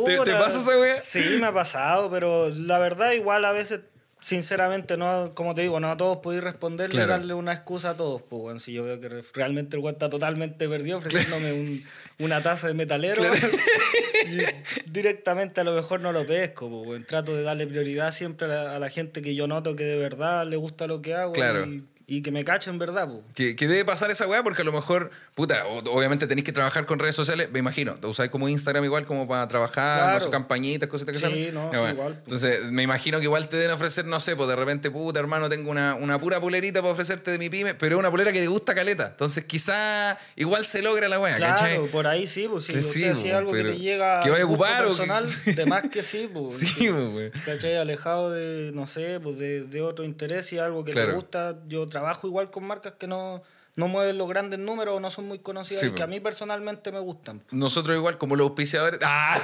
[0.05, 1.01] ¿Te- te pasa esa wea?
[1.01, 3.81] Sí, me ha pasado, pero la verdad igual a veces,
[4.21, 7.09] sinceramente, no como te digo, no a todos podéis responderle Claro.
[7.09, 8.23] y darle una excusa a todos.
[8.23, 11.83] Pues, si yo veo que re- realmente el weón está totalmente perdido ofreciéndome un-
[12.19, 13.37] una taza de metalero, Claro.
[14.27, 16.83] y directamente a lo mejor no lo pesco.
[16.85, 17.07] Pues.
[17.07, 19.97] Trato de darle prioridad siempre a la, a la gente que yo noto que de
[19.97, 21.65] verdad le gusta lo que hago Claro.
[21.67, 23.09] y, y que me cachen, ¿verdad?
[23.09, 23.21] Pues.
[23.35, 26.53] Que, que debe pasar esa weá porque a lo mejor, puta, o- obviamente tenéis que
[26.53, 27.95] trabajar con redes sociales, me imagino.
[27.95, 30.25] Te usáis como Instagram igual como para trabajar, Claro.
[30.25, 32.21] no campañitas, cositas que Sí, no, sí, igual.
[32.25, 35.49] Entonces, me imagino que igual te deben ofrecer, no sé, pues de repente, puta, hermano,
[35.49, 38.41] tengo una, una pura polerita para ofrecerte de mi pyme, pero es una polera que
[38.41, 39.07] te gusta caleta.
[39.13, 41.87] Entonces, quizá igual se logra la weá, Claro, ¿cachai?
[41.91, 43.79] por ahí sí, pues sí, Que o sí, sea, po, si es algo que te
[43.79, 46.55] llega que vaya a ocupar o que- personal, de más que sí, pues.
[46.59, 47.31] Sí, pues.
[47.45, 47.77] ¿Cachai?
[47.77, 51.11] Alejado de, no sé, pues de, de otro interés y algo que Claro.
[51.13, 51.57] te gusta.
[51.69, 53.43] Yo trabajo igual con marcas que no,
[53.77, 56.21] no mueven los grandes números o no son muy conocidas Sí, y que a mí
[56.21, 57.43] personalmente me gustan.
[57.51, 59.01] Nosotros igual, como los auspiciadores...
[59.05, 59.39] ¡Ah!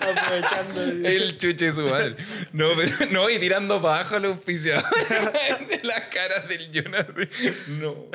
[0.00, 0.82] Aprovechando.
[0.82, 2.16] El chuche de su madre.
[2.52, 5.08] No, pero, no, y tirando para abajo a los auspiciadores
[5.68, 7.06] de las caras del Jonas.
[7.68, 8.06] No.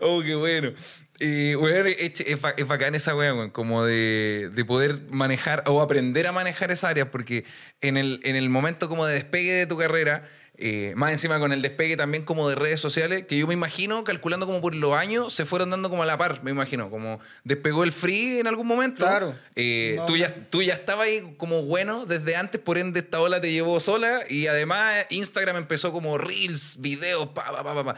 [0.00, 0.72] Oh, qué bueno.
[1.20, 5.62] Y, weón, es, es, ba- es bacán esa weá, weón, como de, de poder manejar
[5.66, 7.44] o aprender a manejar esa área, porque
[7.80, 10.28] en el, en el momento como de despegue de tu carrera,
[10.64, 14.04] eh, más encima con el despegue también como de redes sociales, que yo me imagino,
[14.04, 17.18] calculando como por los años, se fueron dando como a la par, me imagino, como
[17.42, 19.04] despegó el free en algún momento.
[19.04, 19.34] Claro.
[19.56, 23.20] Eh, No, tú, ya, tú ya estabas ahí como bueno desde antes, por ende esta
[23.20, 27.84] ola te llevó sola y además Instagram empezó como reels, videos, pa, pa, pa, pa,
[27.84, 27.96] pa.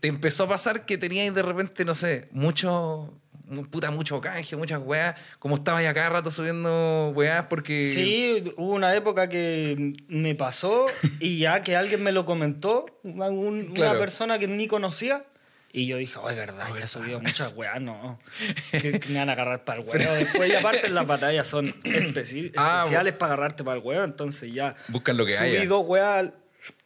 [0.00, 3.27] Te empezó a pasar que tenías de repente, no sé, mucho, mu-
[3.70, 7.92] puta, mucho canje, muchas weas, como estabas ya cada rato subiendo weas porque...
[7.94, 10.86] Sí, hubo una época que me pasó
[11.20, 13.92] y ya que alguien me lo comentó, un- un- Claro.
[13.92, 15.24] una persona que ni conocía.
[15.70, 18.18] Y yo dije, oh, es verdad, ya he subido muchas weas, no.
[18.70, 20.12] Que, que me van a agarrar para el huevo.
[20.14, 24.02] Después, y aparte, las batallas son especi- Ah, especiales para agarrarte para el huevo.
[24.02, 24.74] Entonces, ya.
[24.88, 25.66] Buscan lo que subí haya.
[25.66, 26.32] dos weas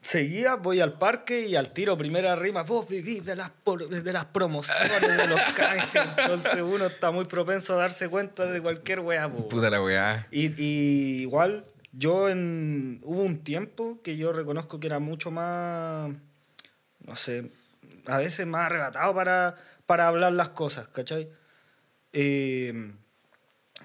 [0.00, 2.62] seguía, voy al parque y al tiro, primera rima.
[2.62, 6.02] Vos vivís de las, por- de las promociones, de los canjes.
[6.18, 9.48] Entonces, uno está muy propenso a darse cuenta de cualquier wea, po.
[9.48, 10.26] Puta la wea.
[10.30, 13.00] Y, y igual, yo en.
[13.04, 16.10] Hubo un tiempo que yo reconozco que era mucho más.
[17.00, 17.50] No sé.
[18.06, 19.56] A veces más arrebatado para,
[19.86, 21.28] para hablar las cosas, ¿cachai?
[22.12, 22.92] Eh,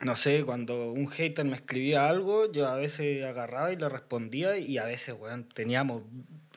[0.01, 4.57] no sé, cuando un hater me escribía algo, yo a veces agarraba y le respondía
[4.57, 6.03] y a veces, weón, teníamos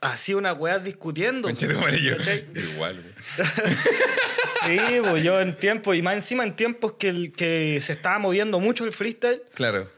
[0.00, 1.48] así unas weas discutiendo.
[1.48, 2.16] Conchete amarillo.
[2.16, 2.44] ¿cachai?
[2.74, 3.48] Igual, weón.
[4.66, 8.18] Sí, pues yo en tiempo, y más encima en tiempos que, el, que se estaba
[8.18, 9.88] moviendo mucho el freestyle, Claro.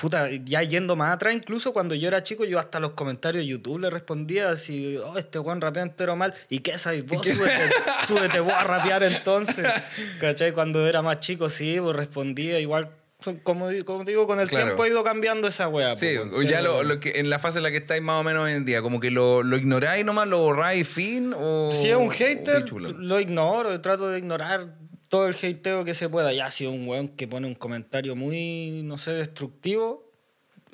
[0.00, 3.46] Puta, ya yendo más atrás, incluso cuando yo era chico, yo hasta los comentarios de
[3.48, 7.24] YouTube le respondía así, oh, este Juan rapea entero mal, ¿y qué sabes vos?
[7.26, 7.70] Súbete,
[8.06, 9.66] súbete vos a rapear entonces.
[10.20, 10.52] ¿Cachai?
[10.52, 12.90] Cuando era más chico, sí, pues respondía igual.
[13.42, 14.66] Como, como digo, con el Claro.
[14.66, 15.96] tiempo ha ido cambiando esa weá.
[15.96, 18.20] Sí, pues, o ya lo, lo que, en la fase en la que estáis más
[18.20, 21.70] o menos hoy en día, como que lo, lo ignoráis nomás, lo borráis fin o...
[21.72, 24.74] Si es un hater, qué lo ignoro, trato de ignorar
[25.14, 26.32] todo el hateo que se pueda.
[26.32, 30.03] Ya si es un weón que pone un comentario muy, no sé, destructivo,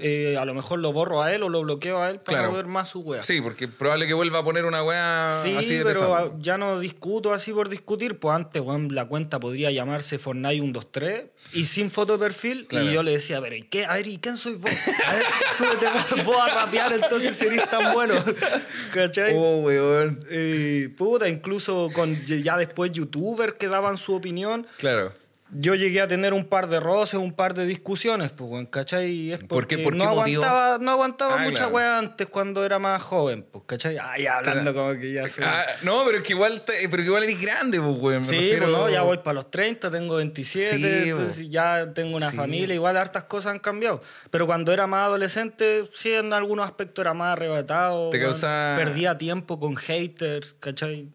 [0.01, 2.49] eh, a lo mejor lo borro a él o lo bloqueo a él para Claro.
[2.51, 3.23] no ver más su wea.
[3.23, 6.37] Sí, porque probable que vuelva a poner una weá Sí, así de pero pesado.
[6.41, 8.19] ya no discuto así por discutir.
[8.19, 12.67] Pues antes, weón, la cuenta podría llamarse Fortnite 123 y sin foto de perfil.
[12.67, 12.87] Claro.
[12.91, 13.85] Y yo le decía, pero ¿y qué?
[13.87, 14.73] A ver, ¿y quién soy vos?
[15.07, 15.25] A ver,
[15.57, 18.15] súbete vos, a rapear entonces si eres tan bueno.
[18.95, 19.35] ¿Cachai?
[19.37, 20.21] Oh, weón.
[20.31, 24.67] Eh, puta, incluso con ya después youtubers que daban su opinión.
[24.79, 25.13] Claro.
[25.53, 29.11] Yo llegué a tener un par de roces, un par de discusiones, pues, weón, ¿cachai?
[29.11, 31.75] Y es ¿Por qué- porque por qué no, aguantaba, no aguantaba Ah, mucha claro.
[31.75, 33.99] wea antes cuando era más joven, pues, ¿cachai?
[34.01, 35.43] Ay, hablando como que ya soy...
[35.45, 38.25] Ah, no, pero es que igual, te- pero que igual eres grande, pues, weón.
[38.25, 41.51] Sí, refiero- pues no, ya voy para los 30, tengo 27, Sí, entonces bo.
[41.51, 42.37] ya tengo una Sí.
[42.37, 44.01] familia, igual hartas cosas han cambiado.
[44.31, 48.11] Pero cuando era más adolescente, sí, en algunos aspectos era más arrebatado.
[48.11, 48.31] Te weón.
[48.31, 51.09] causa- Perdía tiempo con haters, ¿cachai?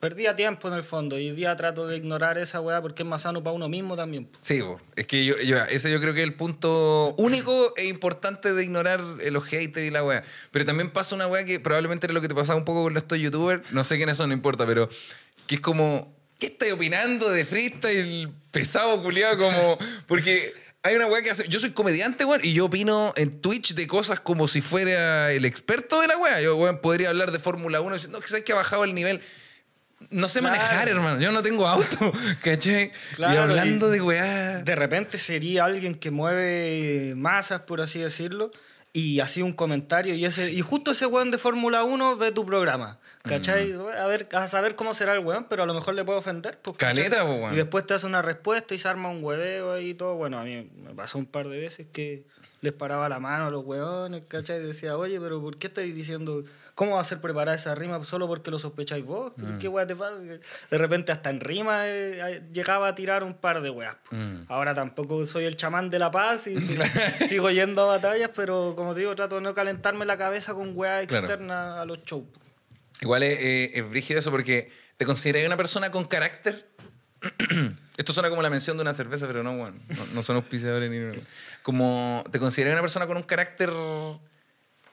[0.00, 3.08] Perdía tiempo en el fondo y hoy día trato de ignorar esa weá porque es
[3.08, 4.28] más sano para uno mismo también.
[4.38, 4.62] Sí,
[4.94, 8.62] es que yo, yo- ese yo creo que es el punto único e importante de
[8.62, 10.22] ignorar eh, los haters y la weá.
[10.52, 12.96] Pero también pasa una weá que probablemente era lo que te pasaba un poco con
[12.96, 14.88] estos youtubers, no sé quiénes son, no importa, pero
[15.48, 19.36] que es como, ¿qué estás opinando de freestyle pesado, culiado?
[19.38, 20.52] Como, porque
[20.84, 23.88] hay una weá que hace, yo soy comediante, weón, y yo opino en Twitch de
[23.88, 26.40] cosas como si fuera el experto de la weá.
[26.40, 28.84] Yo, weón, podría hablar de Fórmula 1 y decir, no, que sabes que ha bajado
[28.84, 29.20] el nivel.
[30.10, 30.56] No sé Claro.
[30.56, 31.20] manejar, hermano.
[31.20, 32.92] Yo no tengo auto, ¿cachai?
[33.12, 34.58] y Claro, hablando y- de weá.
[34.62, 38.50] De repente sería alguien que mueve masas, por así decirlo,
[38.92, 42.46] y así un comentario y ese y justo ese weón de Fórmula 1 ve tu
[42.46, 42.98] programa.
[43.22, 43.72] ¿Cachai?
[43.74, 43.80] Mm.
[44.00, 46.58] A ver, a saber cómo será el weón, pero a lo mejor le puede ofender.
[46.62, 46.76] pues.
[46.78, 47.52] Caleta, po, weón.
[47.52, 50.14] Y después te hace una respuesta y se arma un hueveo y todo.
[50.14, 52.24] Bueno, a mí me pasó un par de veces que
[52.62, 54.60] les paraba la mano a los weones, ¿cachai?
[54.62, 56.42] Y decía, oye, pero ¿por qué estáis diciendo,
[56.78, 59.32] cómo va a ser preparada esa rima solo porque lo sospecháis vos?
[59.34, 59.58] Mm.
[59.58, 60.14] ¿Qué weá te pasa?
[60.20, 63.96] De repente hasta en rima eh, eh, llegaba a tirar un par de weas.
[64.12, 64.42] Mm.
[64.46, 66.56] Ahora tampoco soy el chamán de la paz y
[67.26, 70.70] sigo yendo a batallas, pero como te digo, trato de no calentarme la cabeza con
[70.76, 71.26] weas Claro.
[71.26, 72.26] externas a los shows.
[73.00, 76.68] Igual es, eh, es brígido eso porque te consideras una persona con carácter.
[77.96, 80.88] Esto suena como la mención de una cerveza, pero no, bueno, no, no son auspiciadores
[80.88, 81.16] ni nada.
[81.64, 83.72] Como te consideras una persona con un carácter.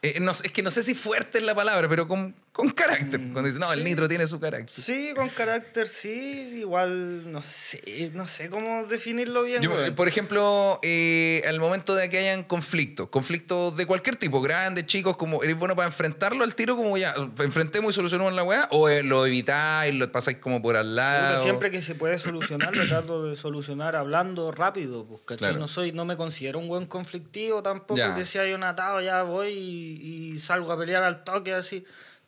[0.09, 3.19] Eh, no es que no sé si fuerte es la palabra, pero con, con carácter.
[3.19, 4.73] Cuando dices, no, el nitro tiene su carácter.
[4.73, 9.61] Sí, con carácter sí, igual no sé, no sé cómo definirlo bien.
[9.61, 14.85] Yo, por ejemplo, eh, al momento de que hayan conflictos, conflictos de cualquier tipo, grandes,
[14.85, 18.69] chicos, como eres bueno para enfrentarlo al tiro, como ya, enfrentemos y solucionemos la weá,
[18.71, 21.43] o eh, lo evitáis, lo pasáis como por al lado.
[21.43, 25.39] siempre que se puede solucionar, lo trato de solucionar hablando rápido, pues, ¿cachai?
[25.39, 25.59] Claro.
[25.59, 28.15] No, soy, no me considero un buen conflictivo tampoco, Ya.
[28.15, 31.83] que si hay un atado ya voy y, y salgo a pelear al toque así.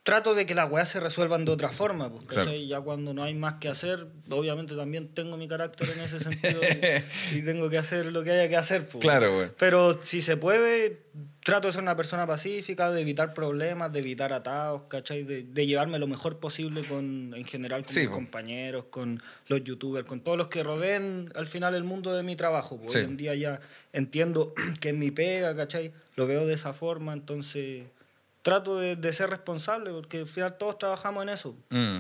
[0.08, 2.54] Trato de que las weas se resuelvan de otra forma, pues, Claro.
[2.56, 6.62] Ya cuando no hay más que hacer, obviamente también tengo mi carácter en ese sentido
[7.34, 9.02] y, y tengo que hacer lo que haya que hacer, pues.
[9.02, 9.50] Claro, güey.
[9.60, 11.02] Pero si se puede,
[11.43, 15.24] trato de ser una persona pacífica, de evitar problemas, de evitar atados, ¿cachai?
[15.24, 18.15] De, de llevarme lo mejor posible con, en general con Sí, mis po.
[18.15, 22.38] compañeros, con los youtubers, con todos los que rodeen al final el mundo de mi
[22.38, 22.80] trabajo.
[22.80, 22.89] po.
[22.89, 23.00] Sí.
[23.00, 23.60] Hoy en día ya
[23.91, 25.91] entiendo que es mi pega, ¿cachai?
[26.15, 27.84] Lo veo de esa forma, entonces
[28.48, 31.58] trato de, de ser responsable porque al final todos trabajamos en eso.
[31.70, 31.98] Mm.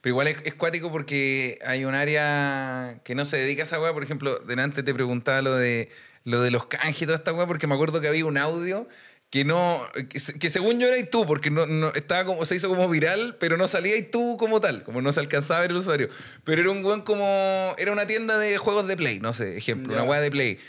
[0.00, 3.80] Pero igual es, es cuático porque hay un área que no se dedica a esa
[3.80, 3.92] weá.
[3.92, 5.88] Por ejemplo, delante te preguntaba lo de,
[6.24, 8.86] lo de los canjes y toda esta weá, porque me acuerdo que había un audio
[9.30, 9.80] que no.
[10.08, 12.88] que, se- que según yo erais tú, porque no, no- estaba como, se hizo como
[12.88, 15.76] viral, pero no salía y tú como tal, como no se alcanzaba a ver el
[15.78, 16.08] usuario.
[16.44, 17.74] Pero era un weón como.
[17.78, 20.60] Era una tienda de juegos de Play, no sé, ejemplo, una weá de Play.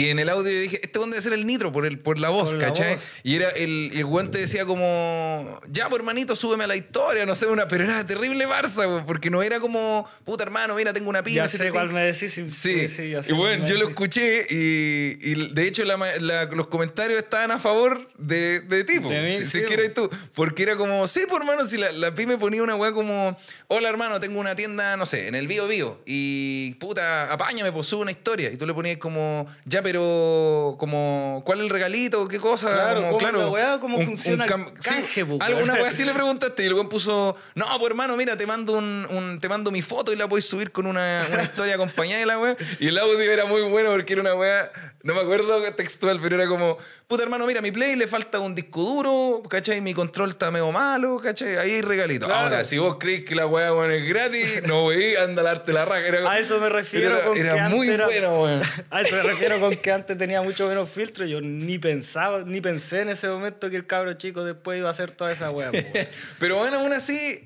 [0.00, 2.18] Y en el audio yo dije, este weón debe ser el nitro por, el, por
[2.18, 2.94] la voz, Por la ¿cachai?
[2.94, 3.04] voz.
[3.22, 7.26] Y era el, el weón te decía como, ya, pues hermanito, súbeme a la historia,
[7.26, 10.92] no sé, una, pero era terrible Barça, weón, porque no era como, puta hermano, mira,
[10.92, 11.36] tengo una pyme.
[11.36, 11.94] ya sé cuál tinca".
[12.00, 12.32] me decís.
[12.32, 15.84] Sí, Sí, sí, ya sé y bueno, me yo lo escuché y, y de hecho
[15.84, 19.44] la ma- la- los comentarios estaban a favor de, de ti, po, De mí, si,
[19.44, 19.80] si sí, es que po.
[19.80, 20.10] eres tú.
[20.34, 23.36] Porque era como, sí, pues hermano, si la, la pyme ponía una weá como,
[23.68, 27.86] hola hermano, tengo una tienda, no sé, en el Bio Bio y puta, apáñame, pues
[27.86, 28.50] sube una historia.
[28.50, 32.26] Y tú le ponías como, ya, pero como, ¿cuál es el regalito?
[32.26, 32.72] ¿Qué cosa?
[32.72, 33.78] Claro, como, ¿cómo es la weá?
[33.78, 34.50] ¿Cómo funciona el
[34.82, 38.36] canje, po, Alguna weá así le preguntaste y el weón puso, no, pues hermano, mira,
[38.36, 41.42] te mando un, un- te mando mi foto y la puedes subir con una, una
[41.44, 42.56] historia acompañada de la weá.
[42.80, 44.72] Y el audio era muy bueno porque era una weá,
[45.04, 48.54] no me acuerdo textual, pero era como, puta hermano, mira, mi play le falta un
[48.54, 49.80] disco duro, ¿cachai?
[49.80, 51.56] Mi control está medio malo, ¿cachai?
[51.58, 52.26] Ahí hay regalito.
[52.26, 52.44] Claro.
[52.44, 55.72] Ahora, si vos crees que la weá weón, es gratis, no wey, anda a darte
[55.72, 56.06] la raja.
[56.06, 58.62] Era, A eso me refiero era, con era que antes muy era- bueno, weón.
[58.90, 61.24] A eso me refiero con que antes tenía mucho menos filtro.
[61.26, 64.90] Yo ni pensaba, ni pensé en ese momento que el cabro chico después iba a
[64.90, 65.70] hacer toda esa weá.
[65.70, 65.84] weón.
[66.38, 67.44] Pero bueno, aún así,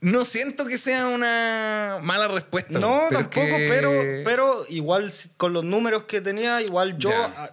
[0.00, 2.78] no siento que sea una mala respuesta.
[2.78, 3.90] No, pero tampoco, que- pero,
[4.24, 7.52] pero igual con los números que tenía, igual yo a-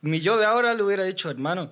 [0.00, 1.70] mi yo de ahora le hubiera dicho, hermano,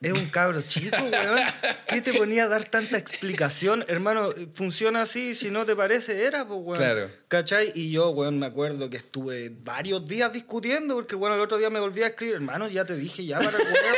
[0.00, 1.40] es un cabro chico, weón.
[1.88, 3.84] ¿Qué te ponía a dar tanta explicación?
[3.88, 6.78] Hermano, funciona así, si no te parece, era, pues, weón.
[6.78, 7.10] Claro.
[7.28, 7.72] ¿Cachai?
[7.74, 11.70] Y yo, weón, me acuerdo que estuve varios días discutiendo, porque, bueno, el otro día
[11.70, 13.94] me volví a escribir, hermano, ya te dije, ya para weón.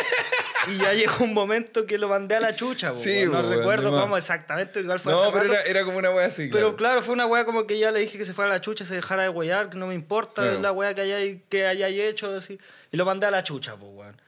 [0.69, 3.33] Y ya llegó un momento que lo mandé a la chucha, pues, Sí, weón.
[3.33, 6.27] No pues, recuerdo weón, cómo exactamente, igual fue No, pero era, era como una wea
[6.27, 6.49] así.
[6.53, 8.61] Pero claro, fue una weá como que ya le dije que se fuera a la
[8.61, 10.61] chucha, se dejara de huear, que no me importa Claro.
[10.61, 12.59] la weá que hayáis que hayáis hecho, así.
[12.93, 14.21] Y lo mandé a la chucha, pues, weón.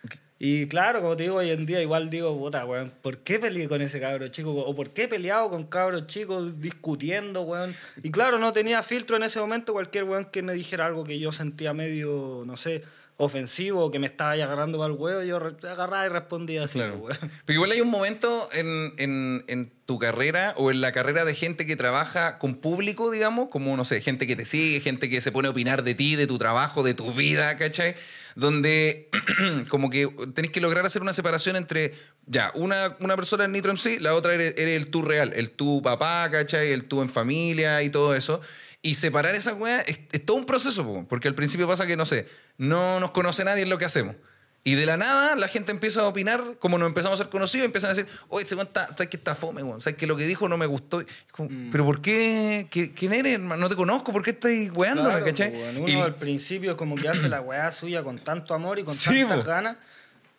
[0.45, 3.69] Y claro, como te digo, hoy en día igual digo, puta, weón, ¿por qué peleé
[3.69, 4.51] con ese cabro chico?
[4.53, 7.77] ¿O por qué he peleado con cabros chicos discutiendo, weón?
[8.03, 11.21] Y claro, no tenía filtro en ese momento, cualquier weón que me dijera algo que
[11.21, 12.83] yo sentía medio, no sé,
[13.19, 16.99] ofensivo, que me estaba agarrando para el huevo, yo agarraba y respondía así, Claro.
[17.03, 17.31] pues, weón.
[17.45, 21.37] Pero igual hay un momento en, en- en tu carrera o en la carrera de
[21.37, 25.21] gente que trabaja con público, digamos, como, no sé, gente que te sigue, gente que
[25.21, 27.95] se pone a opinar de ti, de tu trabajo, de tu vida, ¿cachai?
[28.37, 29.11] Donde
[29.69, 31.95] como que tenés que lograr hacer una separación entre,
[32.27, 35.83] ya, una, una persona es Nitro MC, la otra eres, el tú real, el tú
[35.83, 36.71] papá, ¿cachai?
[36.71, 38.41] El tú en familia y todo eso.
[38.83, 41.97] Y separar esa weá es, es todo un proceso, po, porque al principio pasa que,
[41.97, 42.27] no sé,
[42.59, 44.17] no nos conoce nadie en lo que hacemos.
[44.65, 47.67] Y de la nada la gente empieza a opinar, como nos empezamos a ser conocidos,
[47.67, 49.81] empiezan a decir, oye, weón está, ¿sabes que está fome, weón?
[49.81, 51.03] ¿Sabes que lo que dijo no me gustó?
[51.33, 52.69] Como, ¿Pero por qué?
[52.71, 53.41] ¿Qué- ¿Quién eres?
[53.41, 55.51] No te conozco, ¿por qué estás weándome, Claro, cachai?
[55.51, 58.79] pues, bueno, Y- Uno al principio como que hace la weá suya con tanto amor
[58.79, 59.45] y con Sí, tantas po.
[59.51, 59.77] ganas.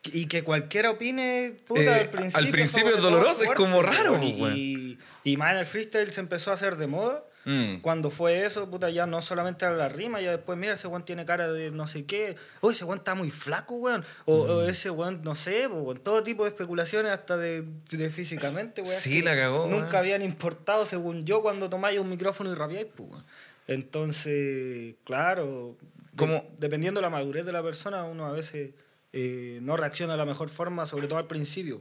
[0.06, 2.38] Y que cualquiera opine, puta, Eh, al principio.
[2.46, 4.56] al principio es doloroso, es como raro, weón.
[4.56, 7.24] Y, y, y más en el freestyle se empezó a hacer de moda.
[7.46, 7.82] Mm.
[7.82, 11.04] Cuando fue eso, puta, ya no solamente era la rima, ya después, mira, ese weón
[11.04, 12.36] tiene cara de no sé qué.
[12.62, 14.06] O ese weón está muy flaco, weón.
[14.26, 14.50] O, Mm.
[14.50, 16.00] o ese weón, no sé, weón.
[16.00, 18.94] todo tipo de especulaciones hasta de, de físicamente, weón.
[18.94, 19.96] Sí, la cagó, Nunca weón.
[19.96, 23.24] habían importado, según yo, cuando tomáis un micrófono y rapeáis, pues, weón.
[23.98, 25.76] Entonces, claro,
[26.14, 28.72] de- dependiendo de la madurez de la persona, uno a veces
[29.14, 31.80] eh, no reacciona de la mejor forma, sobre todo al principio.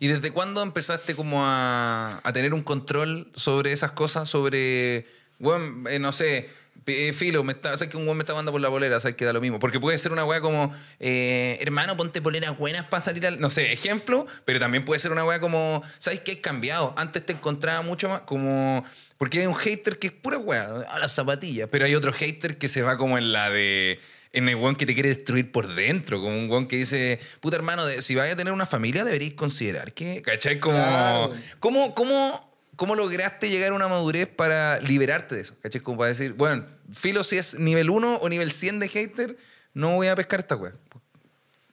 [0.00, 4.28] ¿Y desde cuándo empezaste como a, a tener un control sobre esas cosas?
[4.28, 5.06] Sobre,
[5.38, 6.50] weón, eh, no sé,
[6.86, 9.16] eh, filo, me está, sabes que un weón me está mandando por la bolera, sabes
[9.16, 9.58] que da lo mismo.
[9.58, 13.40] Porque puede ser una weá como, eh, hermano, ponte poleras buenas para salir al.
[13.40, 16.32] No sé, ejemplo, pero también puede ser una weá como, ¿sabes qué?
[16.32, 16.92] He cambiado.
[16.96, 18.84] Antes te encontraba mucho más como.
[19.16, 21.68] Porque hay un hater que es pura weá, a las zapatillas.
[21.70, 23.98] Pero hay otro hater que se va como en la de.
[24.34, 27.56] En el weón que te quiere destruir por dentro, como un weón que dice, puta
[27.56, 30.58] hermano, de- si vais a tener una familia deberíais considerar que, ¿cachai?
[30.58, 31.32] Como, Claro.
[31.60, 35.54] ¿cómo, cómo, ¿Cómo lograste llegar a una madurez para liberarte de eso?
[35.62, 35.80] ¿Cachai?
[35.80, 39.36] Como para decir, bueno, filo si es nivel 1 o nivel 100 de hater,
[39.74, 40.72] no voy a pescar esta weá.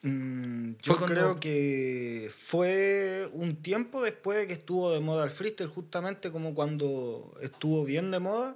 [0.02, 5.30] Mm, yo cuando- creo que fue un tiempo después de que estuvo de moda el
[5.30, 8.54] freestyle, justamente como cuando estuvo bien de moda.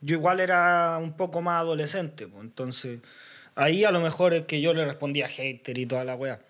[0.00, 3.00] Yo igual era un poco más adolescente, pues, entonces
[3.54, 6.40] ahí a lo mejor es que yo le respondía hater y toda la weá.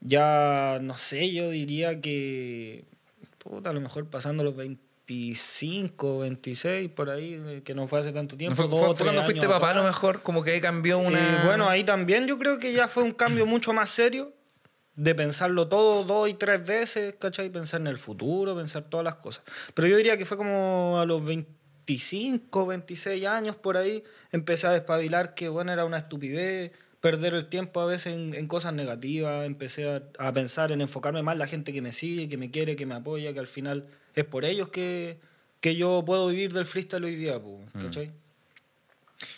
[0.00, 2.84] Ya, no sé, yo diría que,
[3.38, 8.12] puta, a lo mejor pasando los 25, 26, por ahí, eh, que no fue hace
[8.12, 8.56] tanto tiempo.
[8.56, 11.18] fue, dos fue- cuando fuiste papá a lo mejor, como que ahí cambió una...
[11.42, 14.32] Y bueno, ahí también yo creo que ya fue un cambio mucho más serio
[14.94, 17.48] de pensarlo todo dos y tres veces, ¿cachai?
[17.50, 19.42] Pensar en el futuro, pensar todas las cosas.
[19.74, 21.24] Pero yo diría que fue como a los
[21.86, 27.46] 25, 26 años por ahí, empecé a despabilar que, bueno, era una estupidez perder el
[27.46, 31.40] tiempo a veces en, en cosas negativas, empecé a, a pensar en enfocarme más en
[31.40, 34.24] la gente que me sigue, que me quiere, que me apoya, que al final es
[34.24, 35.18] por ellos que,
[35.60, 38.12] que yo puedo vivir del freestyle hoy día, pues, ¿cachai?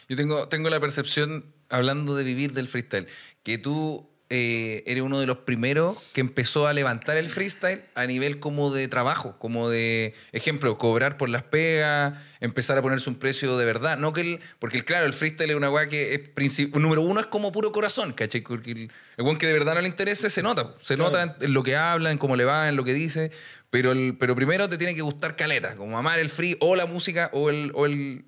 [0.08, 3.06] Yo tengo, tengo la percepción, hablando de vivir del freestyle,
[3.42, 8.06] que tú eh, eres uno de los primeros que empezó a levantar el freestyle a
[8.06, 13.16] nivel como de trabajo, como de, ejemplo, cobrar por las pegas, empezar a ponerse un
[13.16, 13.98] precio de verdad.
[13.98, 17.20] No que el, porque el, claro, el freestyle es una weá que es número uno
[17.20, 18.40] es como puro corazón, ¿cachai?
[18.40, 21.10] Porque el, el que de verdad no le interese se nota, se Claro.
[21.10, 23.30] nota en lo que habla, en cómo le va, en lo que dice.
[23.74, 26.86] Pero, el, pero primero te tiene que gustar caleta, como amar el free o la
[26.86, 28.24] música o el, o el,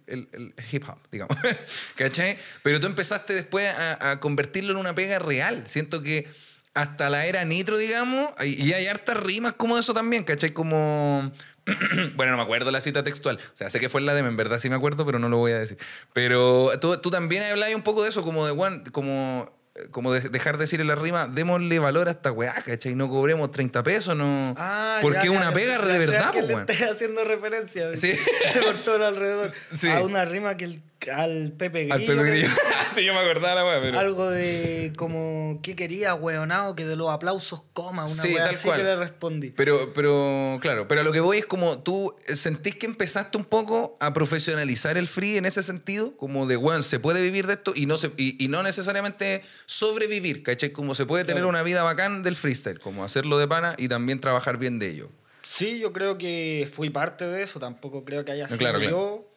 [0.72, 1.36] hip hop, digamos.
[1.94, 2.36] ¿Cachai?
[2.64, 5.62] Pero tú empezaste después a, convertirlo en una pega real.
[5.68, 6.26] Siento que
[6.74, 10.50] hasta la era nitro, digamos, y hay hartas rimas como eso también, ¿cachai?
[10.50, 11.32] Como...
[12.16, 13.36] bueno, no me acuerdo la cita textual.
[13.36, 15.36] O sea, sé que fue la DM, en verdad sí me acuerdo, pero no lo
[15.36, 15.78] voy a decir.
[16.12, 19.55] Pero tú, tú también hablabas un poco de eso, como de, Juan, como
[19.90, 22.94] como de- dejar de decir en la rima, démosle valor a esta weá, ¿cachai?
[22.94, 24.54] No cobremos 30 pesos, no.
[24.56, 27.96] Ah, Porque ya, una ya pega de verdad, po, le haciendo referencia.
[27.96, 28.12] Sí.
[28.64, 29.50] Por todo alrededor.
[29.70, 29.88] Sí.
[29.88, 30.82] A una rima que el-
[31.12, 31.94] al Pepe Grillo.
[31.94, 32.48] Al Pepe Grillo.
[32.94, 33.98] sí, yo me acordaba la pero.
[33.98, 36.74] Algo de como, ¿qué quería, weonado?
[36.74, 38.78] Que de los aplausos coma, una Sí, wea tal así cual.
[38.78, 39.50] que le respondí.
[39.50, 43.44] Pero, pero, claro, pero a lo que voy es como tú sentís que empezaste un
[43.44, 47.54] poco a profesionalizar el free en ese sentido, como de, weón, se puede vivir de
[47.54, 50.70] esto y no, se, y, y no necesariamente sobrevivir, ¿cachai?
[50.70, 51.48] Como se puede tener Claro.
[51.50, 55.10] una vida bacán del freestyle, como hacerlo de pana y también trabajar bien de ello.
[55.42, 59.28] Sí, yo creo que fui parte de eso, tampoco creo que haya sido Claro, claro.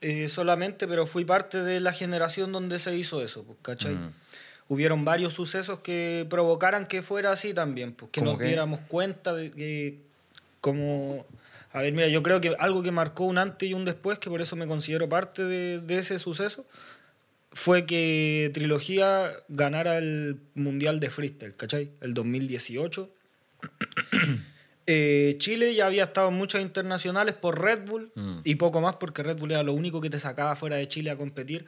[0.00, 3.94] Eh, solamente, pero fui parte de la generación donde se hizo eso, pues, ¿cachai?
[3.94, 4.12] Mm.
[4.68, 8.46] Hubieron varios sucesos que provocaran que fuera así también, pues, que ¿Cómo nos qué?
[8.46, 9.98] diéramos cuenta de que
[10.60, 11.26] como...
[11.72, 14.28] A ver, mira, yo creo que algo que marcó un antes y un después, que
[14.28, 16.66] por eso me considero parte de, de ese suceso,
[17.52, 21.90] fue que Trilogía ganara el Mundial de Freestyle, ¿cachai?
[22.00, 23.08] El 2018.
[24.92, 28.40] Eh, Chile ya había estado en muchas internacionales por Red Bull Mm.
[28.42, 31.10] y poco más porque Red Bull era lo único que te sacaba fuera de Chile
[31.12, 31.64] a competir.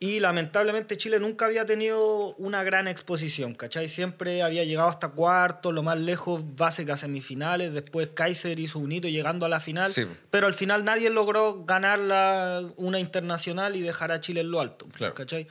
[0.00, 3.88] Y lamentablemente Chile nunca había tenido una gran exposición, ¿cachai?
[3.88, 6.42] Siempre había llegado hasta cuarto, lo más lejos,
[6.84, 7.72] que a semifinales.
[7.72, 9.88] Después Kaiser hizo un hito llegando a la final.
[9.88, 10.04] Sí.
[10.30, 14.60] Pero al final nadie logró ganar la- una internacional y dejar a Chile en lo
[14.60, 15.14] alto, Claro.
[15.14, 15.46] ¿cachai?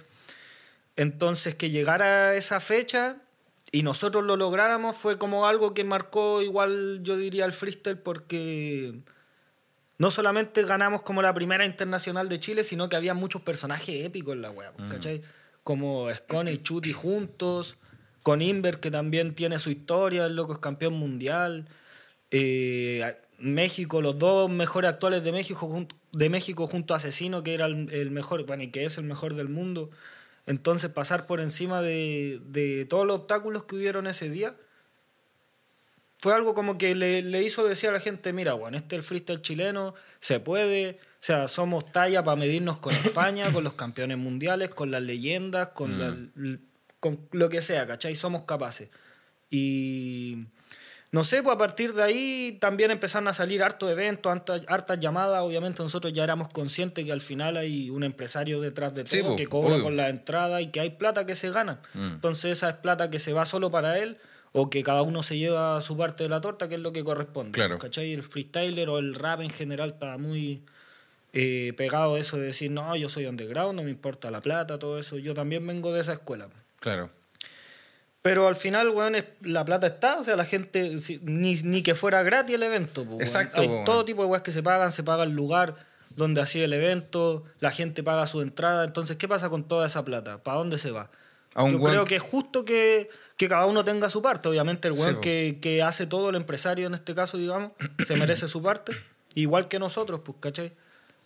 [0.96, 3.18] Entonces, que llegara esa fecha
[3.76, 8.94] y nosotros lo lográramos fue como algo que marcó igual, yo diría, el freestyle porque
[9.98, 14.34] no solamente ganamos como la primera internacional de Chile, sino que había muchos personajes épicos
[14.34, 14.90] en la wea, Mm.
[14.90, 15.24] ¿cachai?
[15.66, 17.76] Como Scone y Chuti juntos,
[18.24, 21.66] con Inver, que también tiene su historia, el loco es campeón mundial.
[22.32, 27.66] Eh, México, los dos mejores actuales de México, de México junto a Asesino, que era
[27.66, 29.90] el, el mejor, bueno, y que es el mejor del mundo.
[30.46, 34.56] Entonces pasar por encima de, de todos los obstáculos que hubieron ese día
[36.20, 39.00] fue algo como que le, le hizo decir a la gente, mira, bueno, este es
[39.00, 43.74] el freestyle chileno, se puede, o sea, somos talla para medirnos con España, con los
[43.74, 46.60] campeones mundiales, con las leyendas, con, la-
[47.00, 48.16] con lo que sea, ¿cachai?
[48.16, 48.90] Somos capaces.
[49.52, 50.46] Y
[51.16, 55.00] no sé, pues a partir de ahí también empezaron a salir hartos eventos, hartas, hartas
[55.00, 55.40] llamadas.
[55.44, 59.24] Obviamente nosotros ya éramos conscientes que al final hay un empresario detrás de todo Sí,
[59.24, 59.84] po, que cobra obvio.
[59.86, 61.80] con la entrada y que hay plata que se gana.
[61.94, 62.16] Mm.
[62.16, 64.18] Entonces esa es plata que se va solo para él
[64.52, 67.06] o que cada uno se lleva su parte de la torta, que es lo que
[67.06, 67.54] corresponde.
[67.54, 67.80] Claro.
[67.80, 68.12] ¿Cachai?
[68.12, 70.64] El freestyler o el rap en general está muy
[71.32, 74.80] eh, pegado a eso de decir, no, yo soy underground, no me importa la plata,
[74.80, 75.18] todo eso.
[75.18, 76.50] Yo también vengo de esa escuela.
[76.82, 77.10] Claro.
[78.26, 81.84] Pero al final, weón, es- la plata está, o sea, la gente, si- ni, ni
[81.84, 83.04] que fuera gratis el evento.
[83.04, 83.22] po, weón.
[83.22, 83.86] Exacto, Hay po, weón.
[83.86, 85.76] todo tipo de weas que se pagan, se paga el lugar
[86.10, 88.84] donde hacía el evento, la gente paga su entrada.
[88.84, 90.40] Entonces, ¿qué pasa con toda esa plata?
[90.42, 91.12] ¿Para dónde se va?
[91.54, 94.50] A un Yo creo que- es justo que, que cada uno tenga su parte.
[94.50, 95.22] Obviamente, el Sí, weón po.
[95.22, 97.74] que, que hace todo, el empresario en este caso, digamos,
[98.08, 98.94] se merece su parte,
[99.36, 100.74] igual que nosotros, pues, ¿cachai?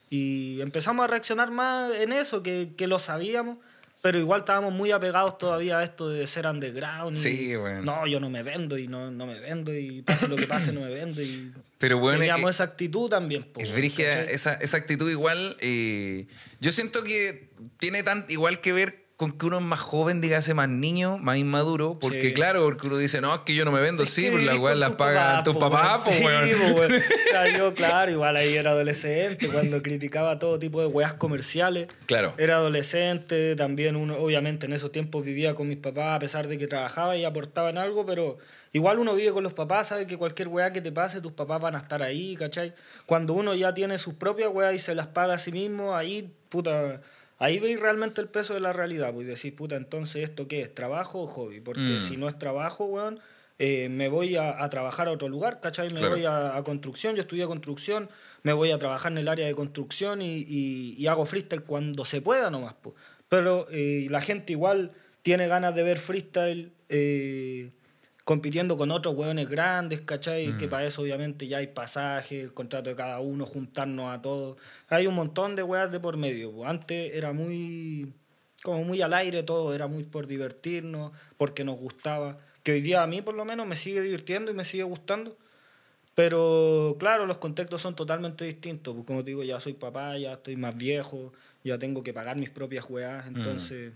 [0.10, 3.58] Y empezamos a reaccionar más en eso, que, que lo sabíamos,
[4.02, 7.16] pero igual estábamos muy apegados todavía a esto de ser underground.
[7.16, 7.84] Sí, weón.
[7.84, 10.72] No, yo no me vendo y no, no me vendo y pase lo que pase,
[10.72, 11.22] no me vendo.
[11.22, 13.44] Y Pero bueno, teníamos eh, esa actitud también.
[13.44, 15.58] po, Es esa, esa actitud igual.
[15.60, 16.28] eh,
[16.62, 20.54] yo siento que tiene tan igual que ver con que uno es más joven, dígase
[20.54, 22.00] más niño, más inmaduro.
[22.00, 22.34] Porque Sí.
[22.34, 24.04] claro, porque uno dice, no, es que yo no me vendo.
[24.04, 26.48] Es sí, weas con las tus pagan tus papás, po, weón.
[26.48, 26.94] Sí, weón.
[26.94, 31.98] O sea, yo, claro, igual ahí era adolescente cuando criticaba todo tipo de weas comerciales.
[32.06, 32.34] Claro.
[32.38, 36.58] Era adolescente, también uno, obviamente en esos tiempos vivía con mis papás a pesar de
[36.58, 38.38] que trabajaba y aportaba en algo, pero
[38.72, 41.60] igual uno vive con los papás, sabe que cualquier weá que te pase, tus papás
[41.60, 42.74] van a estar ahí, ¿cachai?
[43.06, 46.34] Cuando uno ya tiene sus propias weas y se las paga a sí mismo, ahí,
[46.48, 47.02] puta,
[47.40, 50.62] ahí veis realmente el peso de la realidad, pues y decís, puta, entonces esto qué
[50.62, 52.02] es, trabajo o hobby, porque Mm.
[52.02, 53.20] si no es trabajo, weón,
[53.58, 55.88] eh, me voy a, a trabajar a otro lugar, ¿cachai?
[55.90, 56.10] Me Claro.
[56.16, 58.10] voy a, a construcción, yo estudié construcción,
[58.44, 62.06] me voy a trabajar en el área de construcción y, y- y hago freestyle cuando
[62.06, 62.96] se pueda nomás, pues.
[63.28, 64.92] Pero eh, la gente igual
[65.24, 67.72] tiene ganas de ver freestyle eh,
[68.30, 70.56] compitiendo con otros hueones grandes, ¿cachai?
[70.56, 74.56] Que para eso obviamente ya hay pasaje, el contrato de cada uno, juntarnos a todos.
[74.88, 76.64] Hay un montón de weas de por medio.
[76.64, 78.14] Antes era muy
[78.62, 82.38] como muy al aire todo, era muy por divertirnos, porque nos gustaba.
[82.62, 85.36] Que hoy día a mí por lo menos me sigue divirtiendo y me sigue gustando.
[86.14, 88.94] Pero claro, los contextos son totalmente distintos.
[88.94, 92.38] Pues como te digo, ya soy papá, ya estoy más viejo, ya tengo que pagar
[92.38, 93.94] mis propias weas, entonces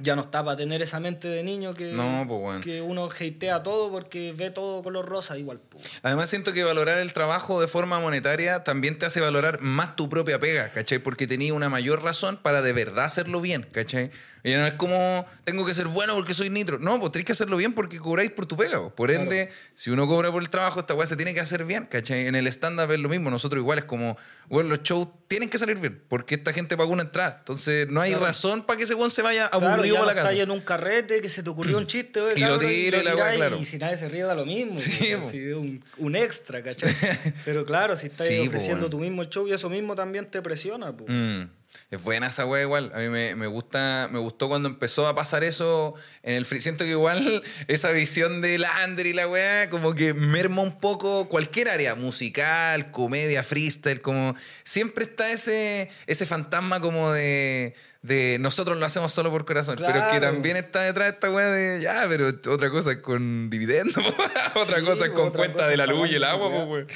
[0.00, 2.60] ya no está para tener esa mente de niño que, No, pues, bueno.
[2.60, 5.60] que uno hatea todo porque ve todo color rosa igual.
[5.68, 5.84] pues.
[6.02, 10.08] Además siento que valorar el trabajo de forma monetaria también te hace valorar más tu
[10.10, 10.98] propia pega, ¿cachai?
[10.98, 14.10] Porque tenías una mayor razón para de verdad hacerlo bien, ¿cachai?
[14.44, 16.78] Y no es como, tengo que ser bueno porque soy nitro.
[16.78, 18.78] No, pues tenés que hacerlo bien porque cobráis por tu pega.
[18.80, 18.92] pues.
[18.92, 21.86] Por ende, si uno cobra por el trabajo, esta weá se tiene que hacer bien,
[21.86, 22.26] ¿cachai?
[22.26, 23.30] En el stand-up es lo mismo.
[23.30, 24.16] Nosotros igual es como,
[24.48, 27.36] bueno, los shows tienen que salir bien, porque esta gente pagó una entrada.
[27.40, 30.12] Entonces no hay razón para que ese weón se vaya Claro, aburrido ya para la
[30.14, 30.30] no casa.
[30.32, 33.00] estáis en un carrete que se te ocurrió un chiste, oye, Y lo tiro y
[33.04, 33.58] tiráis, claro.
[33.60, 34.78] Y si nadie se ríe da lo mismo.
[34.80, 35.30] Sí, po.
[35.30, 36.92] de un, un extra, ¿cachai?
[37.44, 38.90] Pero claro, si estás Sí, po, ofreciendo weón.
[38.90, 41.10] tú mismo el show y eso mismo también te presiona, pues.
[41.10, 41.50] Mm.
[41.90, 42.90] Es buena esa wea igual.
[42.94, 46.60] A mí me, me gusta, me gustó cuando empezó a pasar eso en el free.
[46.60, 51.28] Siento que igual esa visión del under y la wea como que merma un poco
[51.28, 57.74] cualquier área, musical, comedia, freestyle, como siempre está ese, ese fantasma como de,
[58.08, 59.76] de nosotros lo hacemos solo por corazón.
[59.78, 60.20] Pero que Claro.
[60.32, 63.96] también está detrás de esta wea de ya, pero otra cosa es con dividendos,
[64.56, 66.50] otra Sí, cosa es po, con otra cuenta cosa de la luz y el agua,
[66.50, 66.86] po, weá.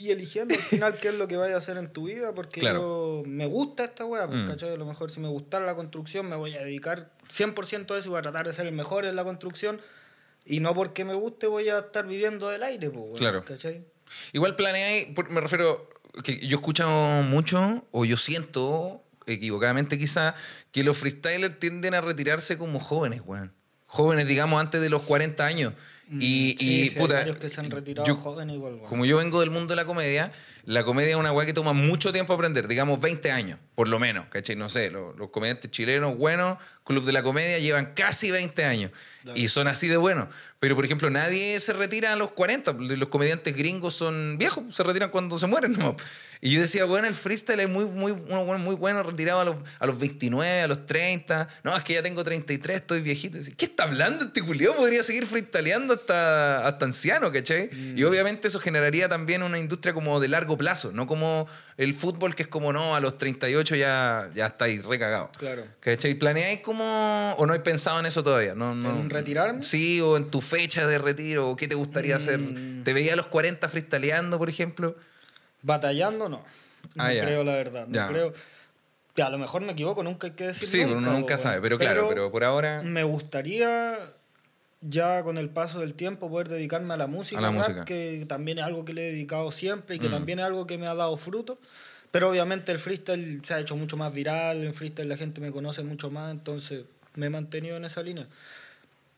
[0.00, 2.60] Y eligiendo al final qué es lo que vayas a hacer en tu vida, porque
[2.60, 2.78] Claro.
[2.80, 4.46] yo me gusta esta weá, Mm.
[4.46, 4.70] ¿cachai?
[4.72, 8.08] A lo mejor si me gustara la construcción me voy a dedicar 100% a eso
[8.08, 9.80] y voy a tratar de ser el mejor en la construcción.
[10.46, 13.44] Y no porque me guste voy a estar viviendo del aire, pues, weón, Claro.
[13.44, 13.84] ¿cachai?
[14.32, 15.88] Igual planeáis, me refiero,
[16.22, 20.34] que yo he escuchado mucho, o yo siento, equivocadamente quizá,
[20.72, 23.52] que los freestylers tienden a retirarse como jóvenes, weón.
[23.86, 25.72] Jóvenes, digamos, antes de los 40 años.
[26.10, 28.78] Y, Mm, Sí, y, sí, hay puta, varios que se han retirado yo- jóvenes igual,
[28.88, 30.32] como yo vengo del mundo de la comedia,
[30.66, 33.98] la comedia es una weá que toma mucho tiempo aprender, digamos 20 años, por lo
[33.98, 34.56] menos, ¿cachai?
[34.56, 38.90] No sé, los, los comediantes chilenos buenos, Club de la Comedia, llevan casi 20 años
[39.24, 39.40] Claro.
[39.40, 40.28] y son así de buenos.
[40.60, 44.82] Pero, por ejemplo, nadie se retira a los 40, los comediantes gringos son viejos, se
[44.82, 45.96] retiran cuando se mueren, ¿no?
[46.42, 49.56] Y yo decía, bueno, el freestyle es muy, muy, bueno, muy bueno, retirado a los,
[49.78, 51.48] a los 29, a los 30.
[51.62, 53.36] No, es que ya tengo 33, estoy viejito.
[53.38, 54.74] Y decía, ¿Qué está hablando este culiao?
[54.74, 57.70] Podría seguir freestyleando hasta, hasta anciano, ¿cachai?
[57.72, 57.98] Mm.
[57.98, 61.46] Y obviamente eso generaría también una industria como de largo plazo, no como
[61.76, 65.30] el fútbol que es como, no, a los 38 ya, ya estáis recagados.
[65.38, 65.64] Claro.
[65.80, 66.14] ¿Cachai?
[66.14, 68.54] ¿Planeáis como o no hay pensado en eso todavía?
[68.54, 68.90] No, no.
[68.90, 69.62] ¿En retirarme?
[69.62, 72.38] Sí, o en tu fecha de retiro, o qué te gustaría hacer.
[72.38, 72.84] Mm.
[72.84, 74.96] ¿Te veía a los 40 freestyleando, por ejemplo?
[75.62, 76.42] Batallando, no.
[76.94, 77.24] No Ah, ya.
[77.24, 77.86] creo, la verdad.
[77.86, 78.08] No Ya.
[78.08, 78.32] creo.
[79.16, 81.38] Ya, a lo mejor me equivoco, nunca hay que decir Sí, pero uno po, nunca
[81.38, 81.60] sabe.
[81.60, 82.82] Pero claro, pero por ahora.
[82.82, 83.96] Me gustaría
[84.86, 87.84] ya con el paso del tiempo poder dedicarme a la música, A la rap, música.
[87.84, 90.12] que también es algo que le he dedicado siempre y que Mm.
[90.12, 91.58] también es algo que me ha dado fruto.
[92.10, 95.50] Pero obviamente el freestyle se ha hecho mucho más viral, en freestyle la gente me
[95.50, 98.26] conoce mucho más, entonces me he mantenido en esa línea.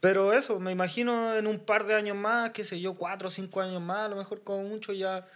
[0.01, 3.31] Pero eso, me imagino en un par de años más, qué sé yo, cuatro o
[3.31, 5.27] cinco años más, a lo mejor como mucho ya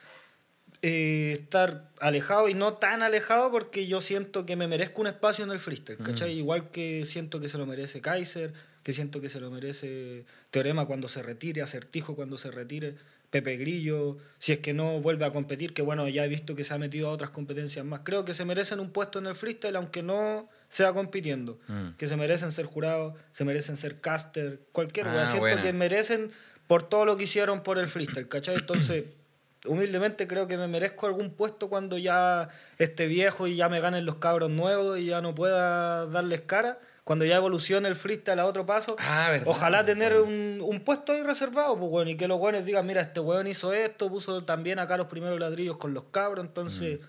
[0.82, 5.44] eh, estar alejado y no tan alejado porque yo siento que me merezco un espacio
[5.44, 6.32] en el freestyle, ¿cachai?
[6.32, 10.86] Igual que siento que se lo merece Kaiser, que siento que se lo merece Teorema
[10.86, 12.94] cuando se retire, Acertijo cuando se retire,
[13.30, 16.64] Pepe Grillo, si es que no vuelve a competir, que bueno, ya he visto que
[16.64, 18.00] se ha metido a otras competencias más.
[18.02, 21.90] Creo que se merecen un puesto en el freestyle aunque no sea compitiendo, Mm.
[21.96, 25.26] que se merecen ser jurados, se merecen ser caster, cualquier Ah.
[25.26, 25.62] Siento buena.
[25.62, 26.32] que merecen
[26.66, 28.56] por todo lo que hicieron por el freestyle, ¿cachai?
[28.56, 29.04] Entonces,
[29.66, 34.06] humildemente creo que me merezco algún puesto cuando ya esté viejo y ya me ganen
[34.06, 36.78] los cabros nuevos y ya no pueda darles cara.
[37.10, 39.48] Cuando ya evolucione el freestyle a otro paso, Ah, verdad.
[39.48, 43.00] ojalá tener un, un puesto ahí reservado, pues bueno, y que los buenos digan, mira,
[43.00, 47.00] este weón hizo esto, puso también acá los primeros ladrillos con los cabros, entonces,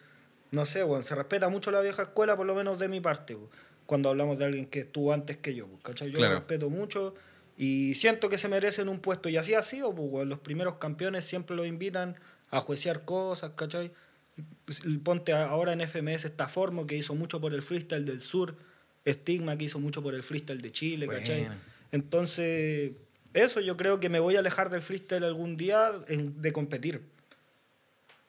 [0.50, 3.36] no sé, bueno, se respeta mucho la vieja escuela, por lo menos de mi parte,
[3.36, 3.52] pues,
[3.86, 6.08] cuando hablamos de alguien que estuvo antes que yo, pues, ¿cachai?
[6.10, 6.34] Yo Claro.
[6.34, 7.14] lo respeto mucho
[7.56, 10.78] y siento que se merecen un puesto, y así ha sido, pues, weón, los primeros
[10.78, 12.16] campeones siempre los invitan
[12.50, 13.92] a juecear cosas, ¿cachai?
[15.04, 18.56] Ponte ahora en FMS esta forma que hizo mucho por el freestyle del sur,
[19.08, 21.40] Stigma que hizo mucho por el freestyle de Chile, ¿cachai?
[21.42, 21.58] Buena.
[21.92, 22.92] Entonces,
[23.34, 27.02] eso yo creo que me voy a alejar del freestyle algún día en- de competir.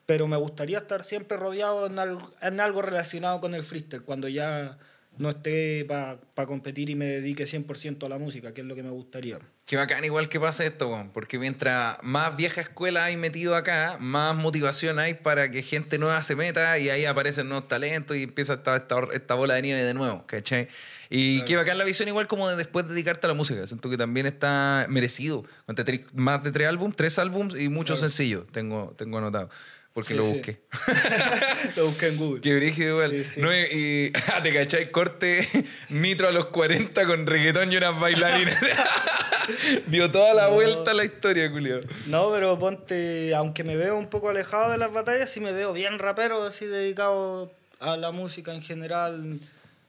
[0.05, 4.27] Pero me gustaría estar siempre rodeado en algo, en algo relacionado con el freestyle, cuando
[4.27, 4.77] ya
[5.17, 8.83] no esté para competir y me dedique 100% a la música, que es lo que
[8.83, 9.39] me gustaría.
[9.65, 14.35] Qué bacán igual que pasa esto, porque mientras más vieja escuela hay metido acá, más
[14.35, 18.55] motivación hay para que gente nueva se meta y ahí aparecen nuevos talentos y empieza
[18.55, 20.67] esta, esta, esta bola de nieve de nuevo, ¿cachai?
[21.09, 21.47] Y Claro.
[21.47, 23.65] qué bacán la visión igual como de después de dedicarte a la música.
[23.65, 25.45] Siento que también está merecido.
[26.13, 28.09] Más de tres álbumes, tres álbumes y muchos Claro.
[28.09, 29.49] sencillos tengo, tengo anotado.
[29.93, 30.33] Porque Sí, lo sí.
[30.33, 30.59] busqué.
[31.77, 32.41] lo busqué en Google.
[32.41, 33.23] Qué brígido igual.
[33.25, 33.39] Sí.
[33.41, 35.47] No, y, y- ah, te cachai, corte
[35.89, 38.57] nitro a los 40 con reggaetón y unas bailarinas.
[39.87, 40.51] Dio toda la No.
[40.53, 41.81] vuelta a la historia, Julio.
[42.07, 45.73] No, pero ponte, aunque me veo un poco alejado de las batallas, sí me veo
[45.73, 49.39] bien rapero, así dedicado a la música en general.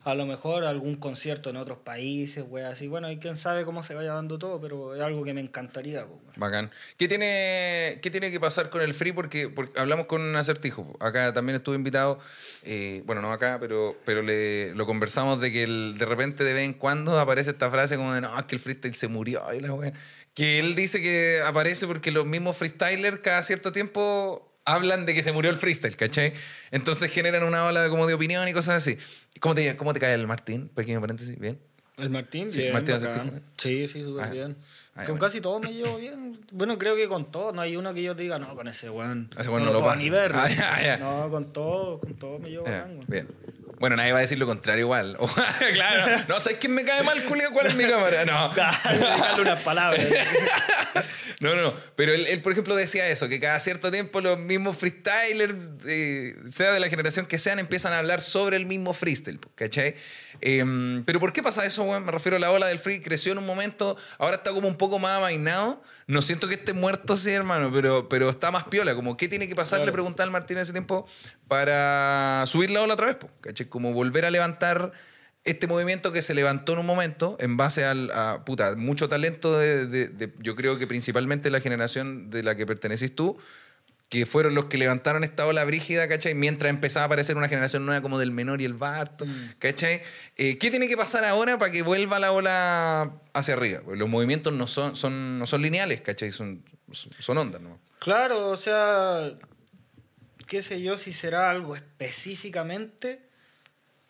[0.04, 2.86] A lo mejor algún concierto en otros países, güey, así.
[2.88, 6.06] Bueno, y quién sabe cómo se vaya dando todo, pero es algo que me encantaría.
[6.36, 6.70] Bacán.
[6.98, 9.12] ¿Qué tiene, ¿Qué tiene que pasar con el free?
[9.12, 10.94] Porque, porque hablamos con un acertijo.
[11.00, 12.18] Acá también estuve invitado,
[12.64, 16.52] eh, bueno, no acá, pero, pero le, lo conversamos de que el- de repente de
[16.52, 19.42] vez en cuando aparece esta frase como de no, es que el freestyle se murió.
[19.54, 19.92] y la.
[20.34, 25.22] Que él dice que aparece porque los mismos freestylers cada cierto tiempo hablan de que
[25.22, 26.32] se murió el freestyle, ¿cachai?
[26.70, 28.98] Entonces generan una ola como de opinión y cosas así.
[29.40, 30.68] ¿Cómo te, cómo te cae el Martín?
[30.68, 31.58] Pequeño paréntesis, ¿bien?
[31.96, 33.42] El Martín, Sí, bien, Martín bacán.
[33.56, 34.56] Sí, sí, súper Ah, bien.
[34.94, 35.20] ah, con bueno.
[35.20, 36.40] casi todos me llevo bien.
[36.50, 37.54] Bueno, creo que con todos.
[37.54, 39.30] No hay uno que yo diga, no, con ese weón.
[39.38, 40.32] Ese weón no lo lo puedo ni ver.
[40.34, 40.96] Ah, ya, ya.
[40.98, 43.04] No, con todos, con todos me llevo bacán, weón.
[43.06, 43.28] bien.
[43.84, 45.18] Bueno, nadie va a decir lo contrario igual.
[45.74, 46.24] claro.
[46.26, 47.50] No, ¿sabes quién me cae mal, Julio?
[47.52, 48.24] ¿Cuál es mi cámara?
[48.24, 48.48] No.
[48.54, 50.02] Dale unas palabras.
[51.40, 51.74] No, no, no.
[51.96, 55.54] Pero él, él, por ejemplo, decía eso, que cada cierto tiempo los mismos freestylers,
[55.86, 59.96] eh, sea de la generación que sean, empiezan a hablar sobre el mismo freestyle, ¿cachai?
[60.40, 62.04] Eh, pero ¿por qué pasa eso, weón?
[62.04, 64.76] Me refiero a la ola del free, creció en un momento, ahora está como un
[64.76, 65.82] poco más amainado.
[66.06, 68.94] No siento que esté muerto, sí, hermano, pero, pero está más piola.
[68.94, 69.78] Como, ¿qué tiene que pasar?
[69.78, 69.86] Claro.
[69.86, 71.06] Le preguntaba al Martín en ese tiempo
[71.48, 73.66] para subir la ola otra vez, po, ¿cachai?
[73.68, 74.92] Como volver a levantar
[75.44, 79.58] este movimiento que se levantó en un momento en base al, a puta, mucho talento
[79.58, 83.38] de, de- de- yo creo que principalmente la generación de la que pertenecís tú,
[84.08, 86.34] que fueron los que levantaron esta ola brígida, ¿cachai?
[86.34, 89.24] Mientras empezaba a aparecer una generación nueva como del menor y el Barto,
[89.58, 90.02] ¿cachai?
[90.36, 93.80] Eh, ¿Qué tiene que pasar ahora para que vuelva la ola hacia arriba?
[93.84, 96.30] Porque los movimientos no son, son, no son lineales, ¿cachai?
[96.30, 97.80] Son, son ondas, ¿no?
[97.98, 99.32] Claro, o sea,
[100.46, 103.20] qué sé yo si será algo específicamente.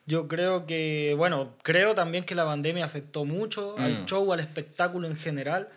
[0.06, 4.04] Yo creo que, bueno, creo también que la pandemia afectó mucho al Mm.
[4.04, 5.68] show, al espectáculo en general.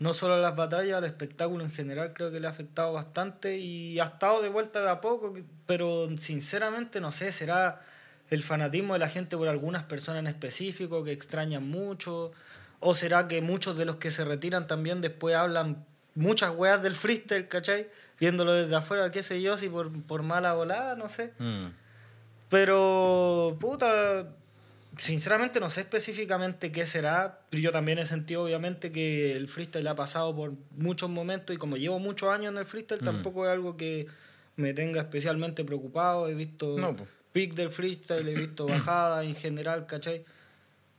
[0.00, 3.58] No solo a las batallas, al espectáculo en general creo que le ha afectado bastante
[3.58, 5.34] y ha estado de vuelta de a poco,
[5.66, 7.82] pero sinceramente no sé, será
[8.30, 12.32] el fanatismo de la gente por algunas personas en específico que extrañan mucho,
[12.80, 15.84] o será que muchos de los que se retiran también después hablan
[16.14, 17.88] muchas weas del freestyle, ¿cachai?
[18.18, 21.32] Viéndolo desde afuera, qué sé yo, si por, por mala volada, no sé.
[22.48, 24.28] Pero, puta,
[24.96, 27.40] sinceramente no sé específicamente qué será.
[27.50, 31.58] Pero yo también he sentido, obviamente, que el freestyle ha pasado por muchos momentos y
[31.58, 33.04] como llevo muchos años en el freestyle, Mm.
[33.04, 34.06] tampoco es algo que
[34.56, 36.28] me tenga especialmente preocupado.
[36.28, 36.96] He visto No,
[37.32, 40.24] pic del freestyle, he visto bajada en general, ¿cachai?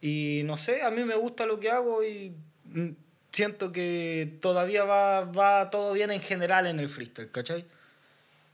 [0.01, 2.33] Y no sé, a mí me gusta lo que hago y
[2.65, 2.89] mm,
[3.31, 7.65] siento que todavía va, va todo bien en general en el freestyle, ¿cachai?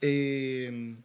[0.02, 0.96] Eh,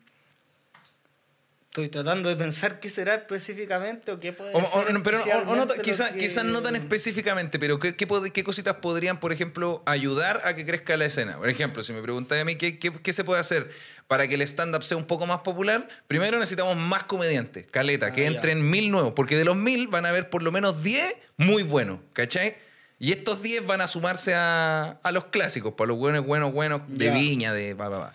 [1.73, 5.19] estoy tratando de pensar qué será específicamente o qué puede O- o- ser no, pero
[5.47, 10.43] no- o quizás que- no tan específicamente, pero ¿qué, qué, cositas podrían, por ejemplo, ayudar
[10.45, 11.39] a que crezca la escena?
[11.39, 13.71] Por ejemplo, si me preguntáis a mí ¿qué, qué, qué se puede hacer
[14.07, 18.21] para que el stand-up sea un poco más popular, primero necesitamos más comediantes, caleta, que
[18.27, 18.35] Ah, ya.
[18.37, 21.63] entren mil nuevos, porque de los mil van a haber por lo menos 10 muy
[21.63, 22.55] buenos, ¿cachai?
[22.99, 26.83] Y estos 10 van a sumarse a, a los clásicos, para los buenos, buenos, buenos
[26.89, 27.15] de Ya.
[27.15, 28.15] viña, de pa, pa, pa.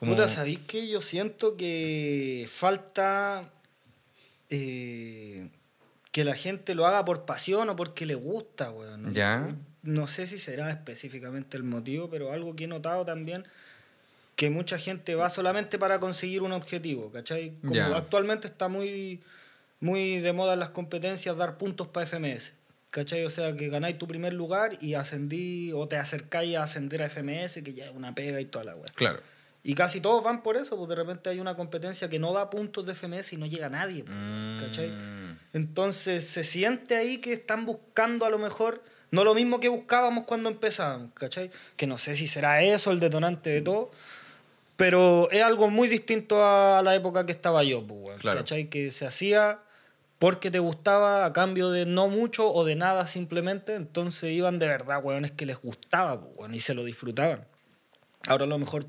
[0.00, 3.50] Como- Puta, ¿sabéis que Yo siento que falta
[4.50, 5.48] eh,
[6.12, 9.12] que la gente lo haga por pasión o porque le gusta, weón.
[9.14, 9.54] Ya.
[9.82, 13.44] No sé si será específicamente el motivo, pero algo que he notado también,
[14.34, 17.54] que mucha gente va solamente para conseguir un objetivo, ¿cachai?
[17.62, 17.96] Como Ya.
[17.96, 19.20] actualmente está muy,
[19.80, 22.52] muy de moda en las competencias dar puntos para FMS.
[22.90, 23.24] ¿Cachai?
[23.24, 27.06] O sea, que ganáis tu primer lugar y ascendí o te acercáis a ascender a
[27.10, 28.86] FMS, que ya es una pega y toda la weá.
[28.94, 29.20] Claro.
[29.68, 32.50] Y casi todos van por eso, porque de repente hay una competencia que no da
[32.50, 34.04] puntos de FMS y no llega nadie.
[34.60, 34.90] ¿Cachai?
[34.90, 35.38] Mm.
[35.54, 40.24] Entonces se siente ahí que están buscando a lo mejor, no lo mismo que buscábamos
[40.24, 41.50] cuando empezábamos, ¿cachai?
[41.76, 43.90] Que no sé si será eso el detonante de todo,
[44.76, 48.38] pero es algo muy distinto a la época que estaba yo, pues, weón, Claro.
[48.38, 48.68] ¿cachai?
[48.68, 49.60] Que se hacía
[50.20, 54.68] porque te gustaba a cambio de no mucho o de nada simplemente, entonces iban de
[54.68, 57.46] verdad, weones que les gustaba, pues, weón, y se lo disfrutaban.
[58.28, 58.86] Ahora a lo mejor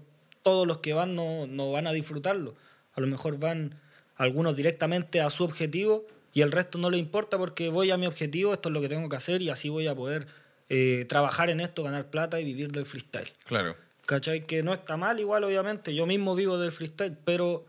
[0.47, 2.55] todos los que van no, no van a disfrutarlo.
[2.93, 3.75] A lo mejor van
[4.15, 8.07] algunos directamente a su objetivo y el resto no le importa porque voy a mi
[8.07, 10.25] objetivo, esto es lo que tengo que hacer y así voy a poder
[10.69, 13.29] eh, trabajar en esto, ganar plata y vivir del freestyle.
[13.43, 13.75] Claro.
[14.05, 14.45] ¿Cachai?
[14.45, 15.93] Que no está mal igual, obviamente.
[15.93, 17.65] Yo mismo vivo del freestyle, pero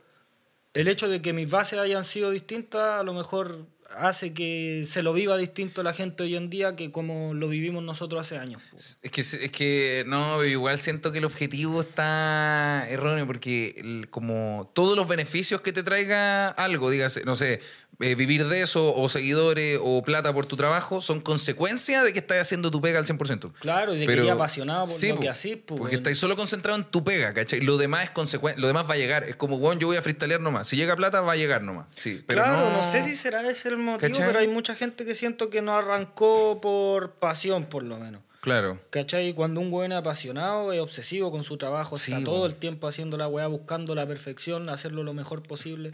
[0.72, 3.66] el hecho de que mis bases hayan sido distintas a lo mejor
[3.96, 7.82] hace que se lo viva distinto la gente hoy en día que como lo vivimos
[7.82, 8.62] nosotros hace años.
[9.02, 14.96] Es que, es que no, igual siento que el objetivo está erróneo porque como todos
[14.96, 17.60] los beneficios que te traiga algo, dígase, no sé,
[18.00, 22.20] eh, vivir de eso o seguidores o plata por tu trabajo son consecuencia de que
[22.20, 23.52] estás haciendo tu pega al 100%.
[23.60, 26.84] Claro, y de que eres apasionado por lo que po, Porque estás solo concentrado en
[26.84, 27.60] tu pega, ¿cachai?
[27.60, 29.24] Lo demás es consecuencia, lo demás va a llegar.
[29.24, 30.68] Es como, bueno, yo voy a freestylear nomás.
[30.68, 31.86] Si llega plata, va a llegar nomás.
[31.94, 32.84] Sí, pero claro, no, no...
[32.84, 34.26] sé si será ese el motivo, ¿Cachai?
[34.26, 38.22] pero hay mucha gente que siento que no arrancó por pasión, por lo menos.
[38.40, 38.78] Claro.
[38.90, 39.32] ¿Cachai?
[39.34, 43.16] Cuando un es apasionado, es obsesivo con su trabajo, Sí, está todo el tiempo haciendo
[43.16, 45.92] la weá, buscando la perfección, hacerlo lo mejor posible.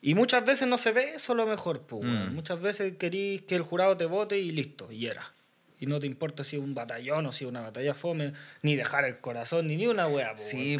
[0.00, 2.04] Y muchas veces no se ve eso lo mejor, pues.
[2.04, 2.34] Mm.
[2.34, 5.32] Muchas veces querís que el jurado te vote y listo, y era.
[5.80, 8.32] Y no te importa si es un batallón o si es una batalla fome,
[8.62, 10.76] ni dejar el corazón, ni ni una wea, po, Sí.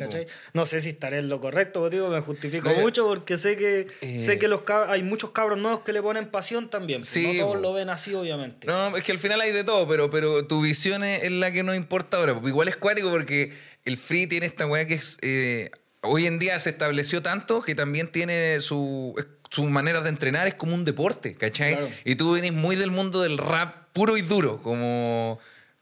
[0.54, 3.56] No sé si estaré en lo correcto, po, digo, me justifico No, mucho porque sé
[3.56, 4.18] que Eh.
[4.18, 7.02] sé que los hay muchos cabros nuevos que le ponen pasión también.
[7.02, 7.06] po.
[7.06, 7.62] Sí, no todos po.
[7.62, 8.66] lo ven así, obviamente.
[8.66, 11.62] No, es que al final hay de todo, pero, pero tu visión es, la que
[11.62, 12.40] nos importa ahora.
[12.44, 13.52] Igual es cuático porque
[13.84, 15.18] el free tiene esta weá que es.
[15.22, 15.70] eh,
[16.03, 19.14] hoy en día se estableció tanto que también tiene su.
[19.51, 21.72] Sus maneras de entrenar es como un deporte, ¿cachai?
[21.76, 21.88] Claro.
[22.05, 25.38] Y tú venís muy del mundo del rap puro y duro, como.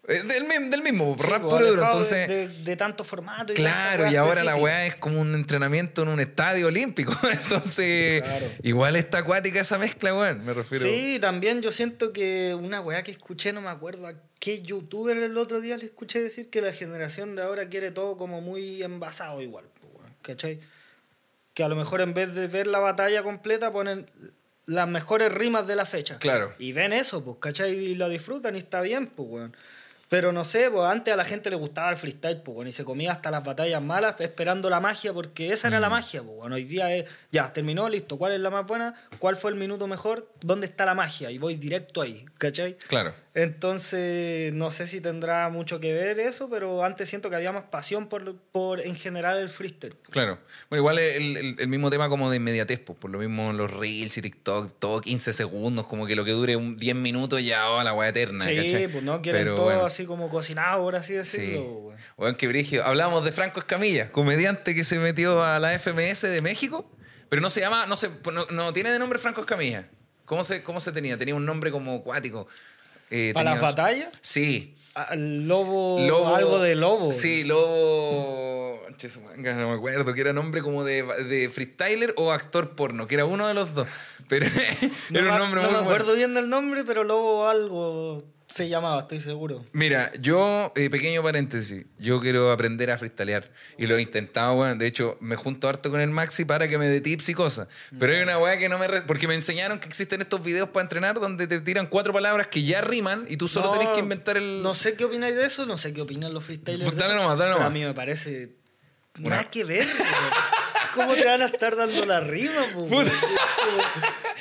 [0.06, 1.82] eh, Del, del mismo, Sí, rap po, puro y duro.
[1.84, 2.28] Entonces.
[2.28, 3.52] de, de- de tanto formato.
[3.52, 7.12] Y Claro, y ahora la weá es como un entrenamiento en un estadio olímpico.
[7.32, 8.46] Entonces, Claro.
[8.62, 10.44] igual está acuática esa mezcla, weón.
[10.44, 10.84] Me refiero.
[10.84, 15.16] Sí, también yo siento que una weá que escuché, no me acuerdo a qué youtuber
[15.16, 18.80] el otro día le escuché decir que la generación de ahora quiere todo como muy
[18.84, 19.64] envasado igual,
[20.26, 20.60] ¿cachai?
[21.54, 24.06] Que a lo mejor en vez de ver la batalla completa ponen
[24.66, 26.18] las mejores rimas de la fecha.
[26.18, 26.54] Claro.
[26.58, 27.72] Y ven eso, pues, ¿cachai?
[27.72, 29.56] Y lo disfrutan y está bien, pues, weón.
[30.08, 32.72] Pero no sé, pues antes a la gente le gustaba el freestyle, pues, weón, y
[32.72, 36.36] se comía hasta las batallas malas esperando la magia, porque esa era la magia, pues,
[36.38, 36.52] weón.
[36.52, 38.94] Hoy día es, ya, terminó, listo, ¿cuál es la más buena?
[39.18, 40.30] ¿Cuál fue el minuto mejor?
[40.40, 41.30] ¿Dónde está la magia?
[41.30, 42.76] Y voy directo ahí, ¿cachai?
[42.88, 43.14] Claro.
[43.36, 47.64] Entonces, no sé si tendrá mucho que ver eso, pero antes siento que había más
[47.64, 49.94] pasión por, por en general el freestyle.
[50.10, 50.38] Claro.
[50.70, 53.70] Bueno, igual el, el- el mismo tema como de inmediatez, pues, por lo mismo los
[53.70, 57.70] reels y TikTok, todo 15 segundos, como que lo que dure un 10 minutos ya,
[57.70, 58.44] oh, la weá eterna.
[58.46, 58.88] Sí, ¿cachai?
[58.88, 61.18] pues no quieren Pero todo bueno, así como cocinado, por así Sí.
[61.18, 61.62] decirlo.
[61.62, 61.96] weón.
[62.16, 62.84] Weón, qué brigio.
[62.84, 66.90] Hablábamos de Franco Escamilla, comediante que se metió a la FMS de México,
[67.28, 69.88] pero no se llama, no se, no, no tiene de nombre Franco Escamilla.
[70.24, 71.16] ¿Cómo se, ¿Cómo se tenía?
[71.16, 72.48] Tenía un nombre como acuático.
[73.10, 74.08] Eh, ¿Para las batallas?
[74.22, 74.74] Sí.
[74.94, 76.34] Ah, Lobo, Lobo.
[76.34, 77.12] algo de lobo.
[77.12, 78.80] Sí, Lobo.
[78.96, 82.70] Che, su manga, no me acuerdo, que era nombre como de, de freestyler o actor
[82.74, 83.86] porno, que era uno de los dos.
[84.26, 84.46] Pero
[85.10, 85.90] No era un nombre no muy me bueno.
[85.90, 88.24] acuerdo bien del nombre, pero Lobo algo
[88.56, 89.64] se llamaba, estoy seguro.
[89.72, 93.50] Mira, yo, eh, pequeño paréntesis, yo quiero aprender a freestylear.
[93.76, 94.78] Y lo he intentado, weón.
[94.78, 97.68] De hecho, me junto harto con el Maxi para que me dé tips y cosas.
[97.98, 98.88] Pero hay una weá que no me...
[98.88, 102.46] re- Porque me enseñaron que existen estos videos para entrenar donde te tiran cuatro palabras
[102.46, 104.62] que ya riman y tú solo No, tenés que inventar el...
[104.62, 106.84] No sé qué opináis de eso, no sé qué opinan los freestylers.
[106.84, 107.70] Pues de dale eso, nomás, dale pero nomás.
[107.70, 108.50] A mí me parece.
[109.18, 110.56] Nada que ver, weón.
[110.94, 112.88] ¿Cómo te van a estar dando la rima, po?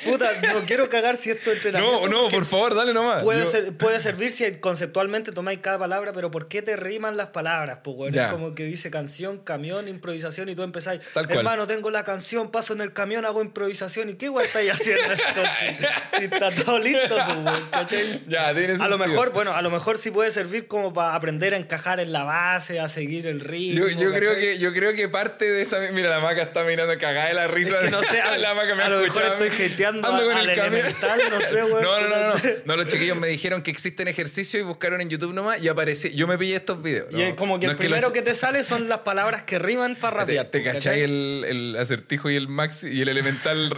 [0.04, 2.08] Puta, no quiero cagar si esto es entrenamiento.
[2.08, 3.22] No, no, por favor, dale nomás.
[3.22, 7.16] Puede, Yo- ser- puede servir si conceptualmente tomáis cada palabra, pero ¿por qué te riman
[7.16, 7.80] las palabras?
[7.82, 8.12] Pues, weón?
[8.12, 8.26] Ya.
[8.26, 11.00] Es como que dice canción, camión, improvisación y tú empezáis.
[11.12, 11.38] Tal cual.
[11.38, 14.08] Hermano, tengo la canción, paso en el camión, hago improvisación.
[14.10, 15.88] ¿Y qué weón estáis haciendo entonces?
[16.16, 18.22] si está todo listo, pues, ¿cachai?
[18.26, 21.52] Ya, tiene A lo mejor, bueno, a lo mejor sí puede servir como para aprender
[21.52, 23.86] a encajar en la base, a seguir el ritmo.
[23.88, 25.78] Yo, yo creo que, yo creo que parte de esa.
[25.92, 27.78] Mira, la maca está mirando cagada de la risa.
[27.78, 29.72] Es que no sé, a- la maca me a lo mejor estoy mí.
[29.74, 31.82] hateando Ando con al el elemental, no sé, weón.
[31.82, 35.32] No, no, no, no, los chiquillos me dijeron que existen ejercicios y buscaron en YouTube
[35.34, 36.10] nomás y apareció.
[36.10, 37.06] Yo me pillé estos videos.
[37.12, 39.42] Y es No, como que no el los primero que te sale son las palabras
[39.44, 40.46] que riman para Te, rapear.
[40.46, 40.74] te ¿cachai?
[40.80, 43.70] cachai el, el acertijo y el maxi y el elemental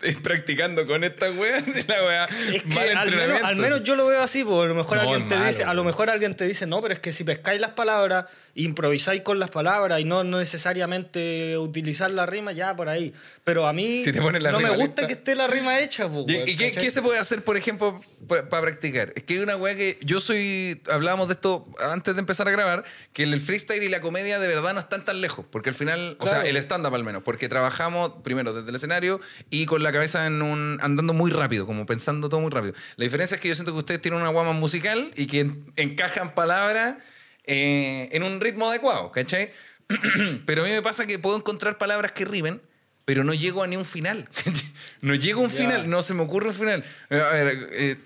[0.22, 1.62] practicando con esta wea.
[1.88, 2.24] La wea.
[2.52, 3.46] Es que mal al menos, entrenamiento.
[3.46, 5.64] al menos yo lo veo así, porque a lo mejor No, alguien te malo, dice,
[5.64, 9.22] a lo mejor alguien te dice, no, pero es que si pescáis las palabras, improvisáis
[9.22, 13.12] con las palabras y no, no necesariamente utilizar la rima, ya por ahí.
[13.44, 15.06] Pero a mí Si te pones la no me gusta lista.
[15.06, 19.12] que esté la rima hecha, pues, ¿Y, qué se puede hacer, por ejemplo, para practicar?
[19.16, 20.80] Es que hay una weá que yo soy.
[20.90, 24.48] Hablábamos de esto antes de empezar a grabar, que el freestyle y la comedia de
[24.48, 25.44] verdad no están tan lejos.
[25.50, 26.40] Porque al final, o Claro.
[26.42, 29.20] sea, el stand-up al menos, porque trabajamos primero desde el escenario
[29.50, 32.74] y con la cabeza en un, andando muy rápido, como pensando todo muy rápido.
[32.96, 35.72] La diferencia es que yo siento que ustedes tienen una guama musical y que en-
[35.76, 36.96] encajan palabras
[37.44, 39.52] eh, en un ritmo adecuado, ¿cachai?
[40.46, 42.60] Pero a mí me pasa que puedo encontrar palabras que rimen,
[43.04, 44.28] pero no llego a ni un final.
[45.00, 45.56] no llego a un Ya.
[45.58, 46.84] final, no se me ocurre un final.
[47.08, 47.96] A ver, eh,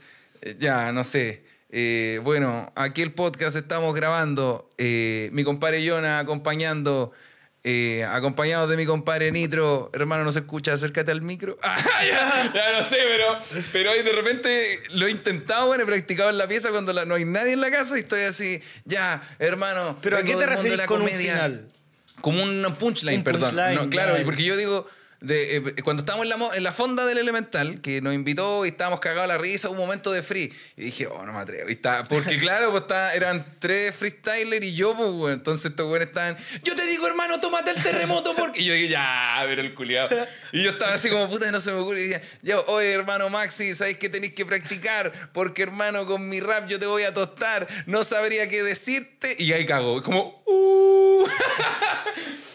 [0.58, 1.44] ya, no sé.
[1.70, 4.70] Eh, bueno, aquí el podcast estamos grabando.
[4.78, 7.12] eh, mi compadre Jonah acompañando.
[7.62, 9.90] eh, acompañado de mi compadre Nitro.
[9.92, 10.72] Hermano, ¿no se escucha?
[10.72, 11.58] Acércate al micro.
[11.62, 13.38] Ah, ya, ya no sé, pero,
[13.70, 17.04] pero ahí de repente lo he intentado, bueno, he practicado en la pieza cuando la-
[17.04, 19.98] no hay nadie en la casa y estoy así, ya, hermano.
[20.00, 21.32] Pero ¿a qué te la con un comedia.
[21.34, 21.68] final?
[22.22, 23.42] Como un punchline, Un perdón.
[23.50, 24.86] punchline, No, claro, porque yo digo,
[25.20, 28.64] de, eh, cuando estábamos en la, mo- en la fonda del Elemental, que nos invitó
[28.64, 30.52] y estábamos cagados a la risa, un momento de free.
[30.76, 31.68] Y dije, oh, no me atrevo.
[31.68, 35.34] Y está, porque claro, pues está, eran tres freestylers y yo, pues, güey.
[35.34, 38.62] Entonces estos güeyes estaban, yo te digo, hermano, tómate el terremoto porque...
[38.62, 40.08] Y yo dije, ya, pero el culiado.
[40.52, 42.00] Y yo estaba así como, puta, no se me ocurre.
[42.00, 45.12] Y decía, yo, oye, hermano Maxi, ¿sabes que tenéis que practicar?
[45.32, 47.68] Porque, hermano, con mi rap yo te voy a tostar.
[47.86, 49.36] No sabría qué decirte.
[49.38, 50.02] Y ahí cago.
[50.02, 51.26] Como, uh.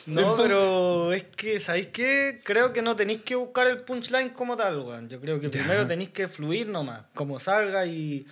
[0.08, 2.39] No, pero es que, ¿sabéis qué?
[2.43, 5.10] Creo que no tenéis que buscar el punchline como tal, weón.
[5.10, 8.26] Yo creo que primero tenéis que fluir nomás, como salga y,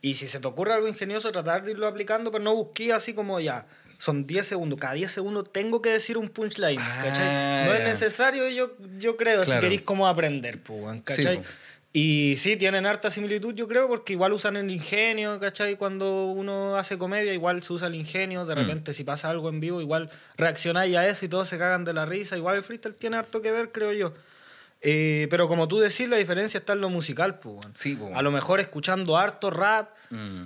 [0.00, 3.12] Y si se te ocurre algo ingenioso, tratar de irlo aplicando, pero no busqué así
[3.14, 3.66] como ya.
[3.98, 4.78] Son 10 segundos.
[4.78, 6.78] Cada 10 segundos tengo que decir un punchline.
[6.80, 7.66] Ah, ¿cachai?
[7.66, 7.84] No es ya.
[7.88, 9.60] necesario, yo, yo creo, Claro.
[9.60, 11.36] si queréis como aprender, pues, ¿cachai?
[11.38, 11.48] Sí, po.
[12.00, 15.74] Y sí, tienen harta similitud, yo creo, porque igual usan el ingenio, ¿cachai?
[15.76, 18.44] Cuando uno hace comedia, igual se usa el ingenio.
[18.44, 18.46] Mm.
[18.48, 21.84] De repente, si pasa algo en vivo, igual reaccionáis a eso y todos se cagan
[21.84, 22.36] de la risa.
[22.36, 24.14] Igual el freestyle tiene harto que ver, creo yo.
[24.80, 27.58] Eh, pero como tú decís, la diferencia está en lo musical, pues.
[27.74, 28.12] Sí, po.
[28.14, 30.44] A lo mejor escuchando harto rap, Mm.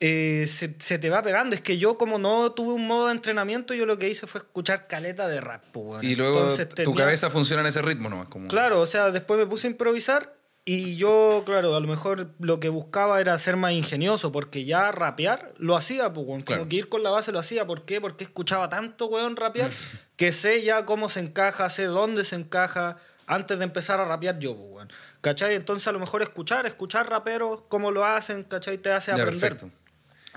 [0.00, 1.54] eh, se, se te va pegando.
[1.54, 4.40] Es que yo, como no tuve un modo de entrenamiento, yo lo que hice fue
[4.40, 6.02] escuchar caleta de rap, pues.
[6.02, 8.22] Y luego Entonces tu tenía- cabeza funciona en ese ritmo, ¿no?
[8.22, 8.48] Es como...
[8.48, 10.37] Claro, o sea, después me puse a improvisar
[10.70, 14.92] y yo, claro, a lo mejor lo que buscaba era ser más ingenioso, porque ya
[14.92, 16.26] rapear lo hacía, pues.
[16.44, 16.60] Claro.
[16.60, 17.66] Como que ir con la base lo hacía.
[17.66, 18.02] ¿Por qué?
[18.02, 19.70] Porque escuchaba tanto, weón, rapear,
[20.16, 24.38] que sé ya cómo se encaja, sé dónde se encaja antes de empezar a rapear
[24.40, 24.88] yo, pues, weón.
[25.22, 25.54] ¿Cachai?
[25.54, 28.76] Entonces, a lo mejor escuchar, escuchar raperos, cómo lo hacen, ¿cachai?
[28.76, 29.56] Te hace Ya, aprender.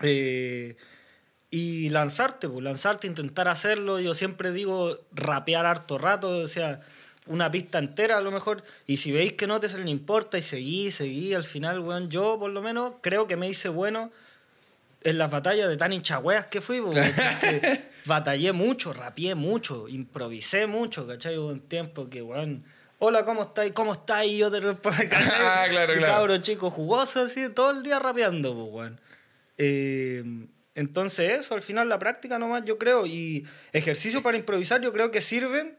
[0.01, 0.77] Eh,
[1.49, 3.99] y lanzarte, pues, lanzarte, intentar hacerlo.
[3.99, 6.79] Yo siempre digo rapear harto rato, o sea,
[7.31, 8.63] una pista entera a lo mejor.
[8.85, 11.33] Y si veis que no te sale, no importa, y seguí, seguí.
[11.33, 14.11] Al final, weón, yo por lo menos creo que me hice bueno
[15.03, 17.01] en las batallas de tan hinchagüeas que fui, porque
[18.05, 21.37] batallé mucho, rapeé mucho, improvisé mucho, ¿cachai?
[21.37, 22.63] Hubo un tiempo que, weón.
[22.99, 23.71] Hola, ¿cómo estáis?
[23.71, 24.31] ¿Cómo estáis?
[24.33, 25.39] Y yo te respondo, ¿cachai?
[25.41, 26.13] Ah, claro, Y claro.
[26.13, 29.01] cabro chico jugoso, así, todo el día rapeando, pues, weón.
[29.57, 30.23] Eh,
[30.75, 35.11] entonces eso, al final la práctica nomás, yo creo, y ejercicios para improvisar yo creo
[35.11, 35.77] que sirven,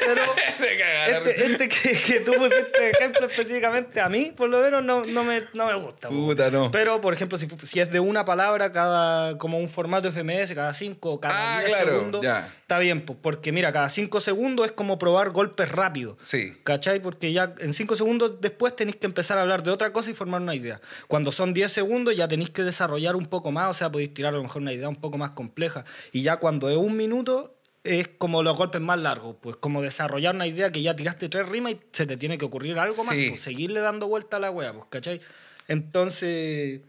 [0.00, 0.22] pero
[1.08, 5.24] este, este que, que tú pusiste ejemplo específicamente a mí, por lo menos no, no,
[5.24, 6.08] me, no me gusta.
[6.08, 6.70] Puta, no.
[6.70, 10.74] Pero, por ejemplo, si, si es de una palabra cada, como un formato FMS, cada
[10.74, 12.48] cinco o cada Ah, 10 claro, segundos, ya.
[12.60, 16.16] está bien, porque mira, cada cinco segundos es como probar golpes rápidos.
[16.22, 16.56] Sí.
[16.64, 17.00] ¿Cachai?
[17.00, 20.14] Porque ya en 5 segundos después tenéis que empezar a hablar de otra cosa y
[20.14, 20.80] formar una idea.
[21.06, 24.31] Cuando son 10 segundos ya tenéis que desarrollar un poco más, o sea, podéis tirar
[24.34, 25.84] a lo mejor una idea un poco más compleja.
[26.12, 30.34] Y ya cuando es un minuto es como los golpes más largos, pues como desarrollar
[30.36, 33.14] una idea que ya tiraste tres rimas y se te tiene que ocurrir algo más,
[33.14, 33.30] Sí.
[33.30, 35.20] pues seguirle dando vuelta a la wea, pues, ¿cachai?
[35.66, 36.80] Entonces,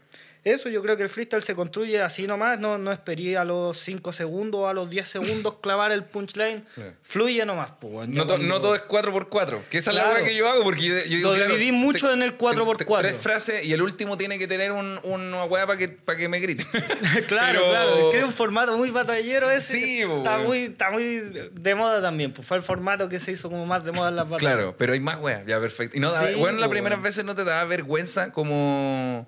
[0.44, 3.78] eso yo creo que el freestyle se construye así nomás, no, no esperé a los
[3.78, 6.64] 5 segundos o a los 10 segundos clavar el punchline,
[7.02, 8.08] fluye nomás, pues.
[8.08, 10.62] No, to- cuando- no todo es 4x4, que esa es la weá que yo hago,
[10.62, 12.98] porque yo, yo digo, Lo claro, dividí mucho en el 4x4.
[13.00, 16.28] Tres frases y el último tiene que tener un, una weá para que, pa' que
[16.28, 16.66] me griten.
[17.26, 17.98] claro, Pero- claro.
[17.98, 19.76] Es que es un formato muy batallero ese.
[19.78, 20.46] Sí, está, weón.
[20.46, 22.32] muy, está muy de moda también.
[22.32, 24.54] Pues fue el formato que se hizo como más de moda en las batallas.
[24.54, 25.96] Claro, pero hay más weas, ya perfecto.
[25.96, 29.26] Y no, Sí, bueno, las po, primeras veces no te da vergüenza como.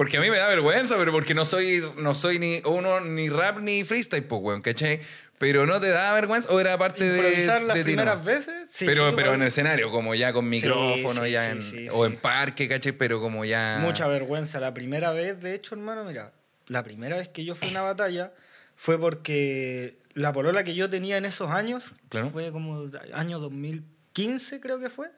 [0.00, 3.28] Porque a mí me da vergüenza, pero porque no soy, no soy ni uno ni
[3.28, 4.98] rap ni freestyle, pues, weón, ¿cachai?
[5.36, 7.18] Pero no te da vergüenza o era parte de.
[7.18, 8.86] Improvisar las de primeras veces, sí.
[8.86, 12.16] pero, pero en el escenario, como ya con micrófono, sí, ya sí, en, o en
[12.16, 12.92] parque, ¿cachai?
[12.92, 13.76] Pero como ya.
[13.82, 14.58] Mucha vergüenza.
[14.58, 16.32] La primera vez, de hecho, hermano, mira,
[16.68, 18.32] la primera vez que yo fui a una batalla
[18.76, 22.30] fue porque la polola que yo tenía en esos años, Claro.
[22.30, 25.10] fue como año 2015 creo que fue.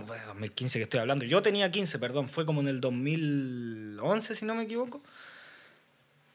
[0.00, 1.24] No, fue 2015 que estoy hablando.
[1.24, 5.02] Yo tenía 15, perdón, fue como en el 2011, si no me equivoco.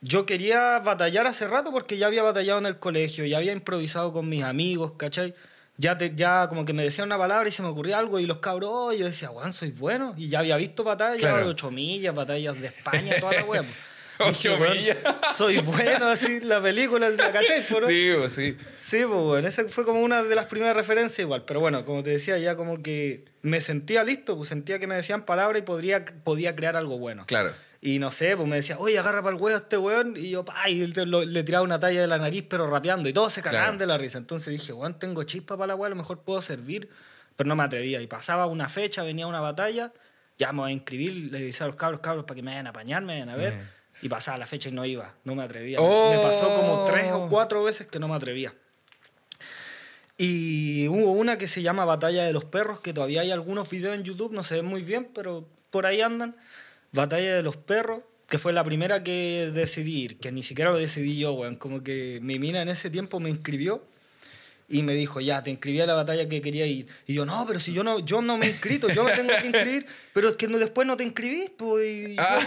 [0.02, 4.14] Yo quería batallar hace rato porque ya había batallado en el colegio, ya había improvisado
[4.14, 5.34] con mis amigos, ¿cachai?
[5.78, 8.26] Ya, te, ya como que me decían una palabra y se me ocurría algo y
[8.26, 10.14] los cabros, oh, yo decía, weón, soy bueno.
[10.18, 11.38] Y ya había visto batallas Claro.
[11.40, 13.62] de 8 millas, batallas de España, toda la wea.
[13.64, 13.74] pues.
[14.30, 14.98] Ocho millas.
[15.36, 17.66] Soy bueno, así, la película, ¿la cachai?
[17.66, 17.88] po, no?
[17.88, 18.58] Sí, pues sí.
[18.78, 22.04] Sí, pues bueno, esa fue como una de las primeras referencias igual, pero bueno, como
[22.04, 25.66] te decía, ya como que me sentía listo, pues sentía que me decían palabras y
[25.66, 27.26] podría, podía crear algo bueno.
[27.28, 27.52] Claro.
[27.82, 30.32] Y no sé, pues me decía, oye, agarra para el huevo a este weón, y
[30.32, 33.32] yo, pa, y lo- le tiraba una talla de la nariz, pero rapeando, y todos
[33.32, 33.78] se cagaban Claro.
[33.80, 34.18] de la risa.
[34.18, 36.90] Entonces dije, weón, tengo chispa para la weá, a lo mejor puedo servir,
[37.38, 38.02] pero no me atrevía.
[38.02, 39.94] Y pasaba una fecha, venía una batalla,
[40.38, 42.68] ya me voy a inscribir, le decía a los cabros, cabros, para que me vayan
[42.68, 43.54] a apañar, me vayan a ver.
[43.54, 43.64] Eh.
[44.02, 45.80] Y pasaba la fecha y no iba, no me atrevía.
[45.80, 46.14] Oh.
[46.14, 48.54] Me pasó como tres o cuatro veces que no me atrevía.
[50.18, 53.96] Y hubo una que se llama Batalla de los Perros, que todavía hay algunos videos
[53.96, 56.36] en YouTube, no se ven muy bien, pero por ahí andan.
[56.92, 60.78] Batalla de los Perros, que fue la primera que decidí ir, que ni siquiera lo
[60.78, 61.56] decidí yo, weón.
[61.56, 63.86] Como que mi mina en ese tiempo me inscribió
[64.70, 66.88] y me dijo, ya, te inscribí a la batalla que quería ir.
[67.08, 69.32] Y yo, no, pero si yo no, yo no me he inscrito, yo me tengo
[69.42, 72.40] que inscribir, pero es que no, después no te inscribís, pues, y, yo Ah.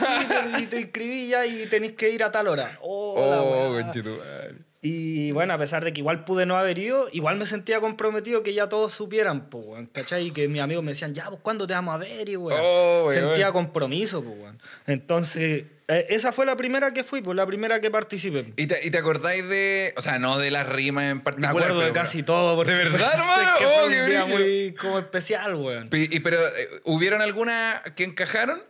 [0.54, 2.78] fui, y te inscribí ya y tenés que ir a tal hora.
[2.80, 4.71] Oh, Oh.
[4.84, 8.42] Y bueno, a pesar de que igual pude no haber ido, igual me sentía comprometido
[8.42, 10.26] que ya todos supieran, pues, weón, ¿cachai?
[10.26, 12.28] Y que mis amigos me decían, ya, pues, ¿cuándo te vamos a ver?
[12.28, 13.12] Y, weón, Oh, weón.
[13.28, 14.58] sentía compromiso, pues, weón.
[14.88, 18.52] Entonces, eh, esa fue la primera que fui, pues, la primera que participé.
[18.56, 19.94] ¿Y te, y te acordáis de.
[19.96, 21.50] O sea, no de las rimas en Me particular.
[21.52, 22.56] acuerdo de pero- casi todo.
[22.56, 23.52] porque ¿De verdad, hermano?
[23.58, 24.26] que Oh, fue un día brígido.
[24.26, 25.90] muy como especial, weón.
[25.90, 28.60] Pi- Y, pero, eh, ¿hubieron alguna que encajaron?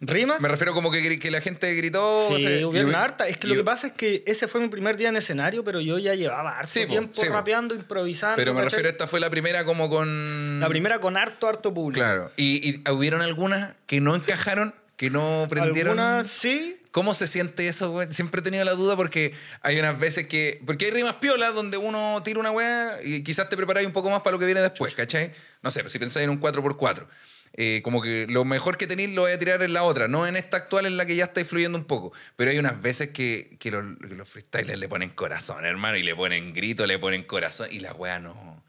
[0.00, 0.40] ¿Rimas?
[0.40, 2.28] Me refiero como que, la gente gritó.
[2.28, 3.28] Sí, o sea, hubieron harta.
[3.28, 5.80] Es que lo que pasa es que ese fue mi primer día en escenario, pero
[5.80, 8.36] yo ya llevaba harto Sí, tiempo sí, rapeando, improvisando.
[8.36, 8.70] Pero me ¿cachai?
[8.70, 10.58] refiero, esta fue la primera como con.
[10.58, 12.00] La primera con harto, harto público.
[12.02, 12.32] Claro.
[12.36, 14.74] ¿Y, y hubieron algunas que no encajaron?
[14.96, 15.98] ¿Que no prendieron?
[15.98, 18.12] Algunas sí, ¿Cómo se siente eso, güey?
[18.12, 19.32] Siempre he tenido la duda porque
[19.62, 20.60] hay unas veces que.
[20.66, 24.10] Porque hay rimas piolas donde uno tira una weá y quizás te preparáis un poco
[24.10, 25.32] más para lo que viene después, ¿cachai?
[25.62, 27.06] No sé, pues si pensáis en un 4x4.
[27.54, 30.26] Eh, como que lo mejor que tenéis lo voy a tirar en la otra, no
[30.26, 32.12] en esta actual en la que ya estáis fluyendo un poco.
[32.36, 36.14] Pero hay unas veces que, que los, los freestylers le ponen corazón, hermano, y le
[36.14, 38.62] ponen grito, le ponen corazón, y la weá no.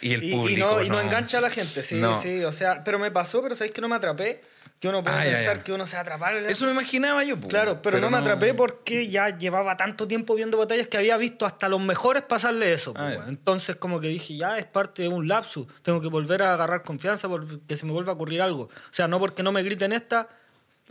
[0.00, 0.66] Y el y, y público.
[0.66, 2.20] no, y no engancha a la gente, sí, No.
[2.20, 2.42] sí.
[2.44, 4.40] O sea, pero me pasó, pero sabéis que no me atrapé.
[4.82, 5.62] Que uno puede Ah, ya, pensar ya.
[5.62, 6.34] que uno se va a atrapar.
[6.34, 7.50] Eso me imaginaba yo, pues.
[7.50, 11.46] Claro, pero, no me atrapé porque ya llevaba tanto tiempo viendo batallas que había visto
[11.46, 12.92] hasta los mejores pasarle eso.
[12.96, 13.24] Ah, pues, ya.
[13.28, 15.68] Entonces como que dije, ya es parte de un lapsus.
[15.82, 18.64] Tengo que volver a agarrar confianza porque se me vuelva a ocurrir algo.
[18.64, 20.28] O sea, no porque no me griten esta,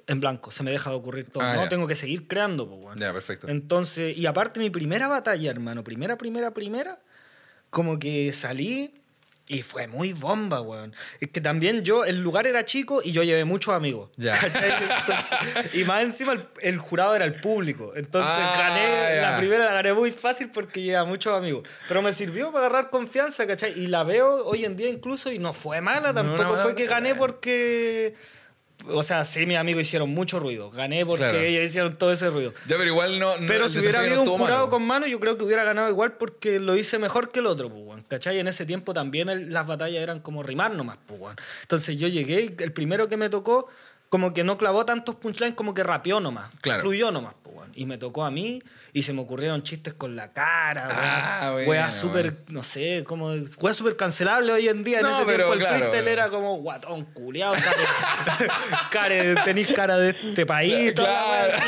[0.08, 1.44] en blanco, se me deja de ocurrir todo.
[1.44, 1.70] Ah, no, ya.
[1.70, 2.70] tengo que seguir creando.
[2.70, 2.98] pues.
[2.98, 3.50] Ya, perfecto.
[3.50, 7.00] Entonces, y aparte mi primera batalla, hermano, primera, primera, primera,
[7.70, 9.01] como que salí
[9.48, 10.96] y fue muy bomba, weón.
[11.20, 14.10] Es que también yo, el lugar era chico y yo llevé muchos amigos.
[14.16, 14.34] Ya.
[15.00, 17.92] Entonces, y más encima el, el jurado era el público.
[17.96, 19.32] Entonces Ah, gané, ya.
[19.32, 21.68] la primera la gané muy fácil porque lleva muchos amigos.
[21.88, 23.78] Pero me sirvió para agarrar confianza, ¿cachai?
[23.78, 26.76] Y la veo hoy en día incluso y no fue mala, tampoco no, no, fue
[26.76, 27.18] que gané no.
[27.18, 28.16] porque...
[28.90, 30.70] O sea, sí, mis amigos hicieron mucho ruido.
[30.72, 31.40] Gané porque Claro.
[31.40, 32.54] ellos hicieron todo ese ruido.
[32.68, 33.38] Ya, pero igual no.
[33.38, 36.14] no- Pero si hubiera habido un jurado con mano, yo creo que hubiera ganado igual
[36.14, 38.04] porque lo hice mejor que el otro, pues.
[38.08, 38.40] ¿Cachai?
[38.40, 41.22] En ese tiempo también el- las batallas eran como rimar nomás, pues.
[41.62, 43.68] Entonces yo llegué y el primero que me tocó,
[44.12, 46.52] como que no clavó tantos punchlines, como que rapeó nomás.
[46.62, 46.82] Claro.
[46.82, 47.72] Fluyó nomás, pues, weón.
[47.74, 51.70] Y me tocó a mí y se me ocurrieron chistes con la cara, Ah, bueno,
[51.70, 53.30] Weas súper, no sé, como.
[53.62, 54.98] Weas súper cancelables hoy en día.
[55.00, 57.56] En No, ese pero tiempo el claro, freestyle era como guatón, culiado,
[58.92, 61.64] care, tenís cara de este país, toda la Claro.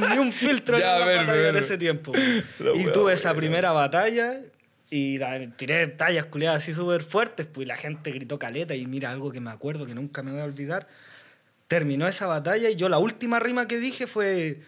[0.00, 1.62] wea, ni un filtro Ya, en ver, batalla en ver.
[1.62, 2.12] ese tiempo.
[2.74, 4.40] Y tuve esa primera batalla
[4.90, 5.18] y
[5.56, 9.30] tiré tallas culiadas así súper fuertes, pues y la gente gritó caleta y mira algo
[9.32, 10.88] que me acuerdo que nunca me voy a olvidar.
[11.72, 14.60] Terminó esa batalla y yo la última rima que dije fue,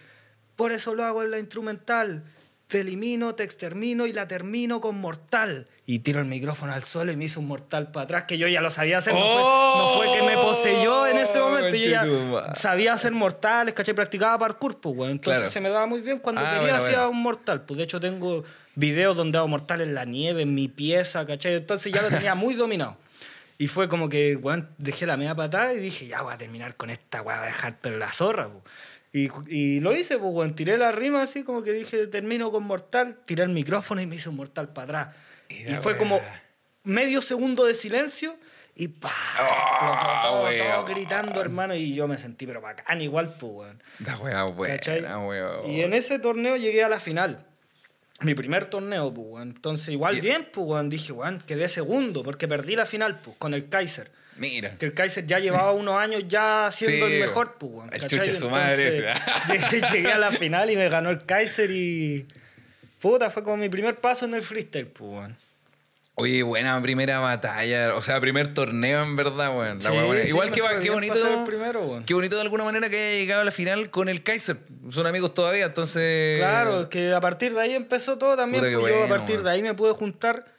[0.55, 2.23] por eso lo hago en la instrumental.
[2.65, 5.67] Te elimino, te extermino y la termino con mortal.
[5.85, 8.47] Y tiro el micrófono al suelo y me hizo un mortal para atrás, que yo
[8.47, 9.13] ya lo sabía hacer.
[9.13, 11.75] No, fue, no fue que me poseyó en ese momento.
[11.75, 12.07] Yo ya
[12.55, 13.93] sabía hacer mortales, ¿cachai?
[13.93, 15.11] Practicaba parkour, pues, bueno.
[15.11, 15.53] Entonces Claro.
[15.53, 16.17] se me daba muy bien.
[16.17, 17.09] Cuando Ah, quería bueno, hacía bueno.
[17.11, 17.61] un mortal.
[17.65, 18.43] Pues de hecho tengo
[18.73, 21.53] videos donde hago mortal en la nieve, en mi pieza, ¿cachai?
[21.53, 22.97] Entonces ya lo tenía muy dominado.
[23.57, 26.75] Y fue como que, weón, dejé la media patada y dije, ya voy a terminar
[26.75, 28.63] con esta, weón, voy a dejar pero la zorra, po.
[29.13, 32.63] Y, y lo hice, pues, weón, tiré la rima así, como que dije, termino con
[32.63, 35.15] mortal, tiré el micrófono y me hice un mortal para atrás.
[35.47, 35.99] Y Y, la fue weá.
[35.99, 36.21] como
[36.83, 38.35] medio segundo de silencio
[38.75, 39.09] y ¡pah!
[39.39, 43.83] explotó todo, todo gritando, hermano, y yo me sentí, pero bacán igual, pues, weón.
[43.99, 44.45] La buena,
[44.75, 45.01] ¿Cachai?
[45.01, 45.69] weón.
[45.69, 47.45] Y en ese torneo llegué a la final.
[48.21, 49.49] Mi primer torneo, pues, weón.
[49.55, 50.89] Entonces, igual Y- bien, pues, weón.
[50.89, 54.09] Dije, weón, quedé segundo porque perdí la final, pues, con el Kaiser.
[54.37, 54.75] Mira.
[54.77, 57.93] Que el Kaiser ya llevaba unos años ya siendo Sí, el mejor, pues, weón.
[57.93, 58.19] el ¿cachai?
[58.19, 58.91] chuche su madre
[59.47, 62.25] llegué, llegué a la final y me ganó el Kaiser y...
[63.01, 65.37] Puta, fue como mi primer paso en el freestyle, pues, weón.
[66.17, 69.81] Oye, buena primera batalla, o sea, primer torneo en verdad, weón.
[69.81, 69.89] Sí,
[70.27, 71.43] Igual que qué bonito.
[71.45, 72.01] primero.
[72.05, 74.55] Qué bonito de alguna manera que haya llegado a la final con el Kaiser.
[74.91, 76.39] Son amigos todavía, entonces.
[76.39, 78.63] Claro, que a partir de ahí empezó todo también.
[78.63, 80.54] Puta, pues yo a partir de ahí me pude juntar.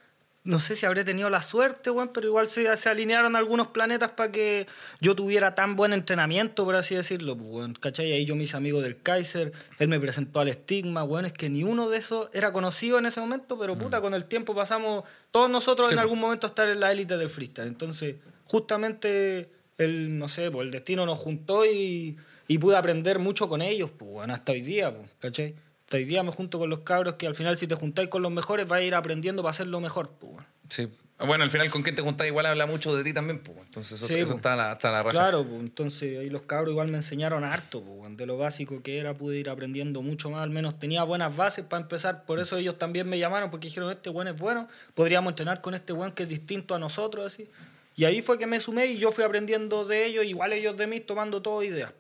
[0.47, 4.13] No sé si habré tenido la suerte, weón, pero igual se, se alinearon algunos planetas
[4.13, 4.67] para que
[5.01, 7.37] yo tuviera tan buen entrenamiento, por así decirlo.
[7.37, 8.13] pues, weón, ¿Cachai?
[8.13, 11.51] Ahí yo me hice amigo del Kaiser, él me presentó al Stigma, weón, es que
[11.51, 15.05] ni uno de esos era conocido en ese momento, pero puta, con el tiempo pasamos
[15.31, 15.91] todos nosotros Mm.
[15.91, 17.69] Sí, en algún momento a estar en la élite del freestyle.
[17.69, 22.17] Entonces, justamente, el, no sé, pues el destino nos juntó y,
[22.49, 25.55] y pude aprender mucho con ellos, pues, weón, hasta hoy día, pues, ¿cachai?
[25.87, 28.33] Hasta día me junto con los cabros que al final si te juntáis con los
[28.33, 30.45] mejores vas a ir aprendiendo para hacerlo mejor, pues.
[30.69, 30.89] Sí.
[31.19, 33.57] Bueno, al final con quien te juntás igual habla mucho de ti también, pues.
[33.59, 34.37] Entonces eso, Sí, eso pues.
[34.37, 35.13] está, a la, está a la raja.
[35.13, 38.99] Claro, pues, entonces ahí los cabros igual me enseñaron harto, pues, de lo básico que
[38.99, 42.57] era pude ir aprendiendo mucho más, al menos tenía buenas bases para empezar, por eso
[42.57, 46.11] ellos también me llamaron porque dijeron, este weón es bueno, podríamos entrenar con este weón
[46.13, 47.49] que es distinto a nosotros, así.
[47.95, 50.87] Y ahí fue que me sumé y yo fui aprendiendo de ellos, igual ellos de
[50.89, 51.93] mí, tomando todo ideas.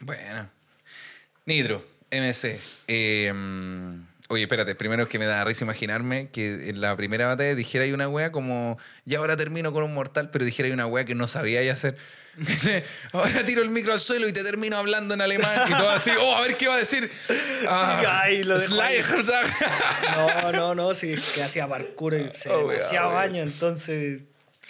[0.00, 0.48] Bueno.
[1.44, 2.60] Nitro, MC.
[2.88, 7.26] eh, mm, oye, espérate, primero es que me da risa imaginarme que en la primera
[7.26, 10.72] batalla dijera ahí una wea como, ya ahora termino con un mortal, pero dijera ahí
[10.72, 11.96] una wea que no sabía ya hacer.
[13.12, 16.10] ahora tiro el micro al suelo y te termino hablando en alemán y todo así,
[16.18, 17.10] oh, a ver qué va a decir.
[17.68, 18.56] Ah, Ay, lo
[20.16, 24.22] No, no, no, sí, es que hacía parkour hace Oh, demasiado años, entonces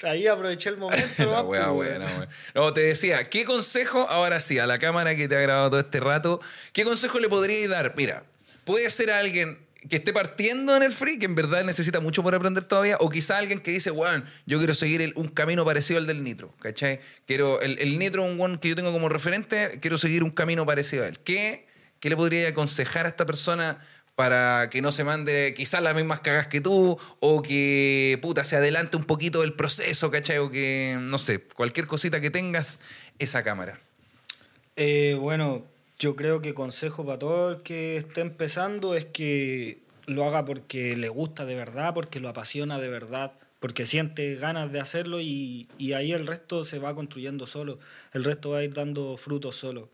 [0.03, 1.07] Ahí aproveché el momento.
[1.19, 2.29] La nomás, wea pues, buena.
[2.55, 5.81] No, te decía, ¿qué consejo, ahora sí, a la cámara que te ha grabado todo
[5.81, 6.41] este rato,
[6.73, 7.95] qué consejo le podríais dar?
[7.97, 8.25] Mira,
[8.65, 12.35] puede ser alguien que esté partiendo en el free, que en verdad necesita mucho por
[12.35, 15.99] aprender todavía, o quizá alguien que dice, weón, yo quiero seguir el- un camino parecido
[15.99, 17.01] al del Nitro, ¿cachai?
[17.27, 20.65] Quiero, el, el Nitro, un one que yo tengo como referente, quiero seguir un camino
[20.67, 21.19] parecido a él.
[21.19, 21.67] ¿Qué,
[21.99, 23.85] qué le podría aconsejar a esta persona
[24.15, 28.57] para que no se mande quizás las mismas cagas que tú, o que, puta, se
[28.57, 30.39] adelante un poquito el proceso, ¿cachai?
[30.39, 32.79] O que, no sé, cualquier cosita que tengas,
[33.19, 33.81] esa cámara.
[34.77, 35.65] Eh, bueno,
[35.99, 40.97] yo creo que consejo para todo el que esté empezando es que lo haga porque
[40.97, 45.69] le gusta de verdad, porque lo apasiona de verdad, porque siente ganas de hacerlo y,
[45.79, 47.79] y ahí el resto se va construyendo solo,
[48.13, 49.89] el resto va a ir dando frutos solo.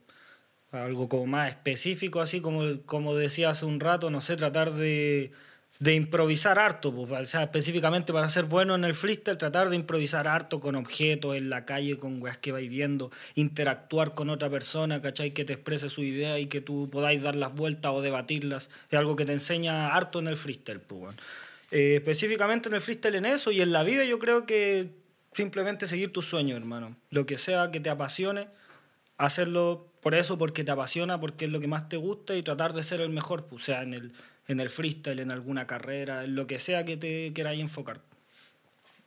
[0.70, 5.32] Algo como más específico, así como, como decía hace un rato, no sé, tratar de,
[5.78, 9.76] de improvisar harto, pues, o sea, específicamente para ser bueno en el freestyle, tratar de
[9.76, 14.50] improvisar harto con objetos en la calle, con weas que vais viendo, interactuar con otra
[14.50, 15.32] persona, ¿cachai?
[15.32, 18.70] Que te exprese su idea y que tú podáis dar las vueltas o debatirlas.
[18.90, 21.16] Es algo que te enseña harto en el freestyle, pues, weón.
[21.70, 24.90] Eh, específicamente en el freestyle en eso y en la vida yo creo que
[25.32, 26.96] simplemente seguir tus sueños, hermano.
[27.10, 28.48] Lo que sea que te apasione,
[29.18, 32.72] hacerlo por eso, porque te apasiona, porque es lo que más te gusta y tratar
[32.72, 34.12] de ser el mejor, pues, o sea, en el,
[34.46, 38.00] en el freestyle, en alguna carrera, en lo que sea que te queráis enfocar.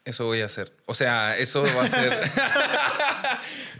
[0.04, 0.74] Eso voy a hacer.
[0.88, 2.32] O sea, eso va a ser.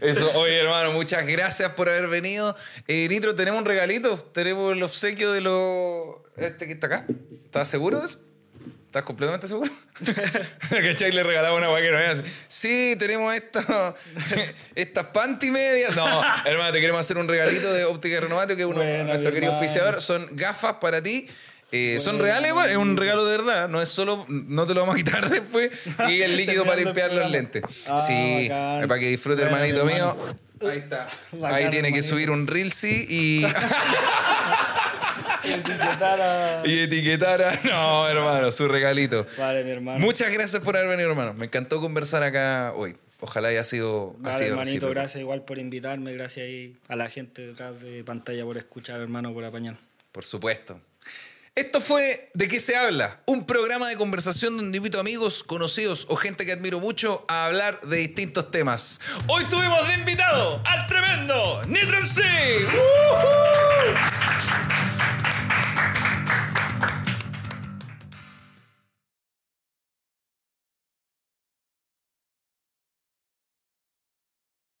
[0.00, 2.56] eso, oye, hermano, muchas gracias por haber venido.
[2.86, 4.16] Eh, Nitro, tenemos un regalito.
[4.32, 6.16] Tenemos el obsequio de los.
[6.36, 7.06] Este que está acá.
[7.44, 8.20] ¿Estás seguro de eso?
[8.92, 9.72] ¿Estás completamente seguro?
[10.70, 11.12] ¿Cachai?
[11.12, 12.22] Le regalaba una guay que no era así.
[12.46, 13.58] Sí, tenemos esto,
[14.74, 15.96] estas panty medias.
[15.96, 16.04] No,
[16.44, 19.54] hermano, te queremos hacer un regalito de óptica renovate, que es uno Buena, nuestro querido
[19.54, 20.02] auspiciador.
[20.02, 21.26] Son gafas para ti.
[21.70, 22.52] Eh, son reales.
[22.68, 23.66] Es un regalo de verdad.
[23.66, 24.26] No es solo.
[24.28, 25.70] No te lo vamos a quitar después.
[26.10, 27.62] Y el líquido para limpiar los lentes.
[27.86, 28.88] Ah, sí, bacán.
[28.88, 30.14] para que disfrute, Bueno, hermanito mío.
[30.68, 31.08] Ahí está.
[31.44, 33.46] Ahí tiene que subir un Reelsy y.
[35.44, 37.52] Etiquetar a- y etiquetar a.
[37.64, 39.26] No, hermano, su regalito.
[39.38, 39.98] Vale, mi hermano.
[39.98, 41.34] Muchas gracias por haber venido, hermano.
[41.34, 42.96] Me encantó conversar acá hoy.
[43.20, 44.16] Ojalá haya sido.
[44.20, 44.94] ha Vale, sido hermanito, recíproco.
[44.94, 49.32] gracias igual por invitarme, gracias ahí a la gente detrás de pantalla por escuchar, hermano,
[49.32, 49.76] por apañar.
[50.10, 50.80] Por supuesto.
[51.54, 53.20] Esto fue ¿De qué se habla?
[53.26, 57.78] Un programa de conversación donde invito amigos, conocidos o gente que admiro mucho a hablar
[57.82, 59.02] de distintos temas.
[59.26, 62.22] Hoy tuvimos de invitado al tremendo Nitro MC.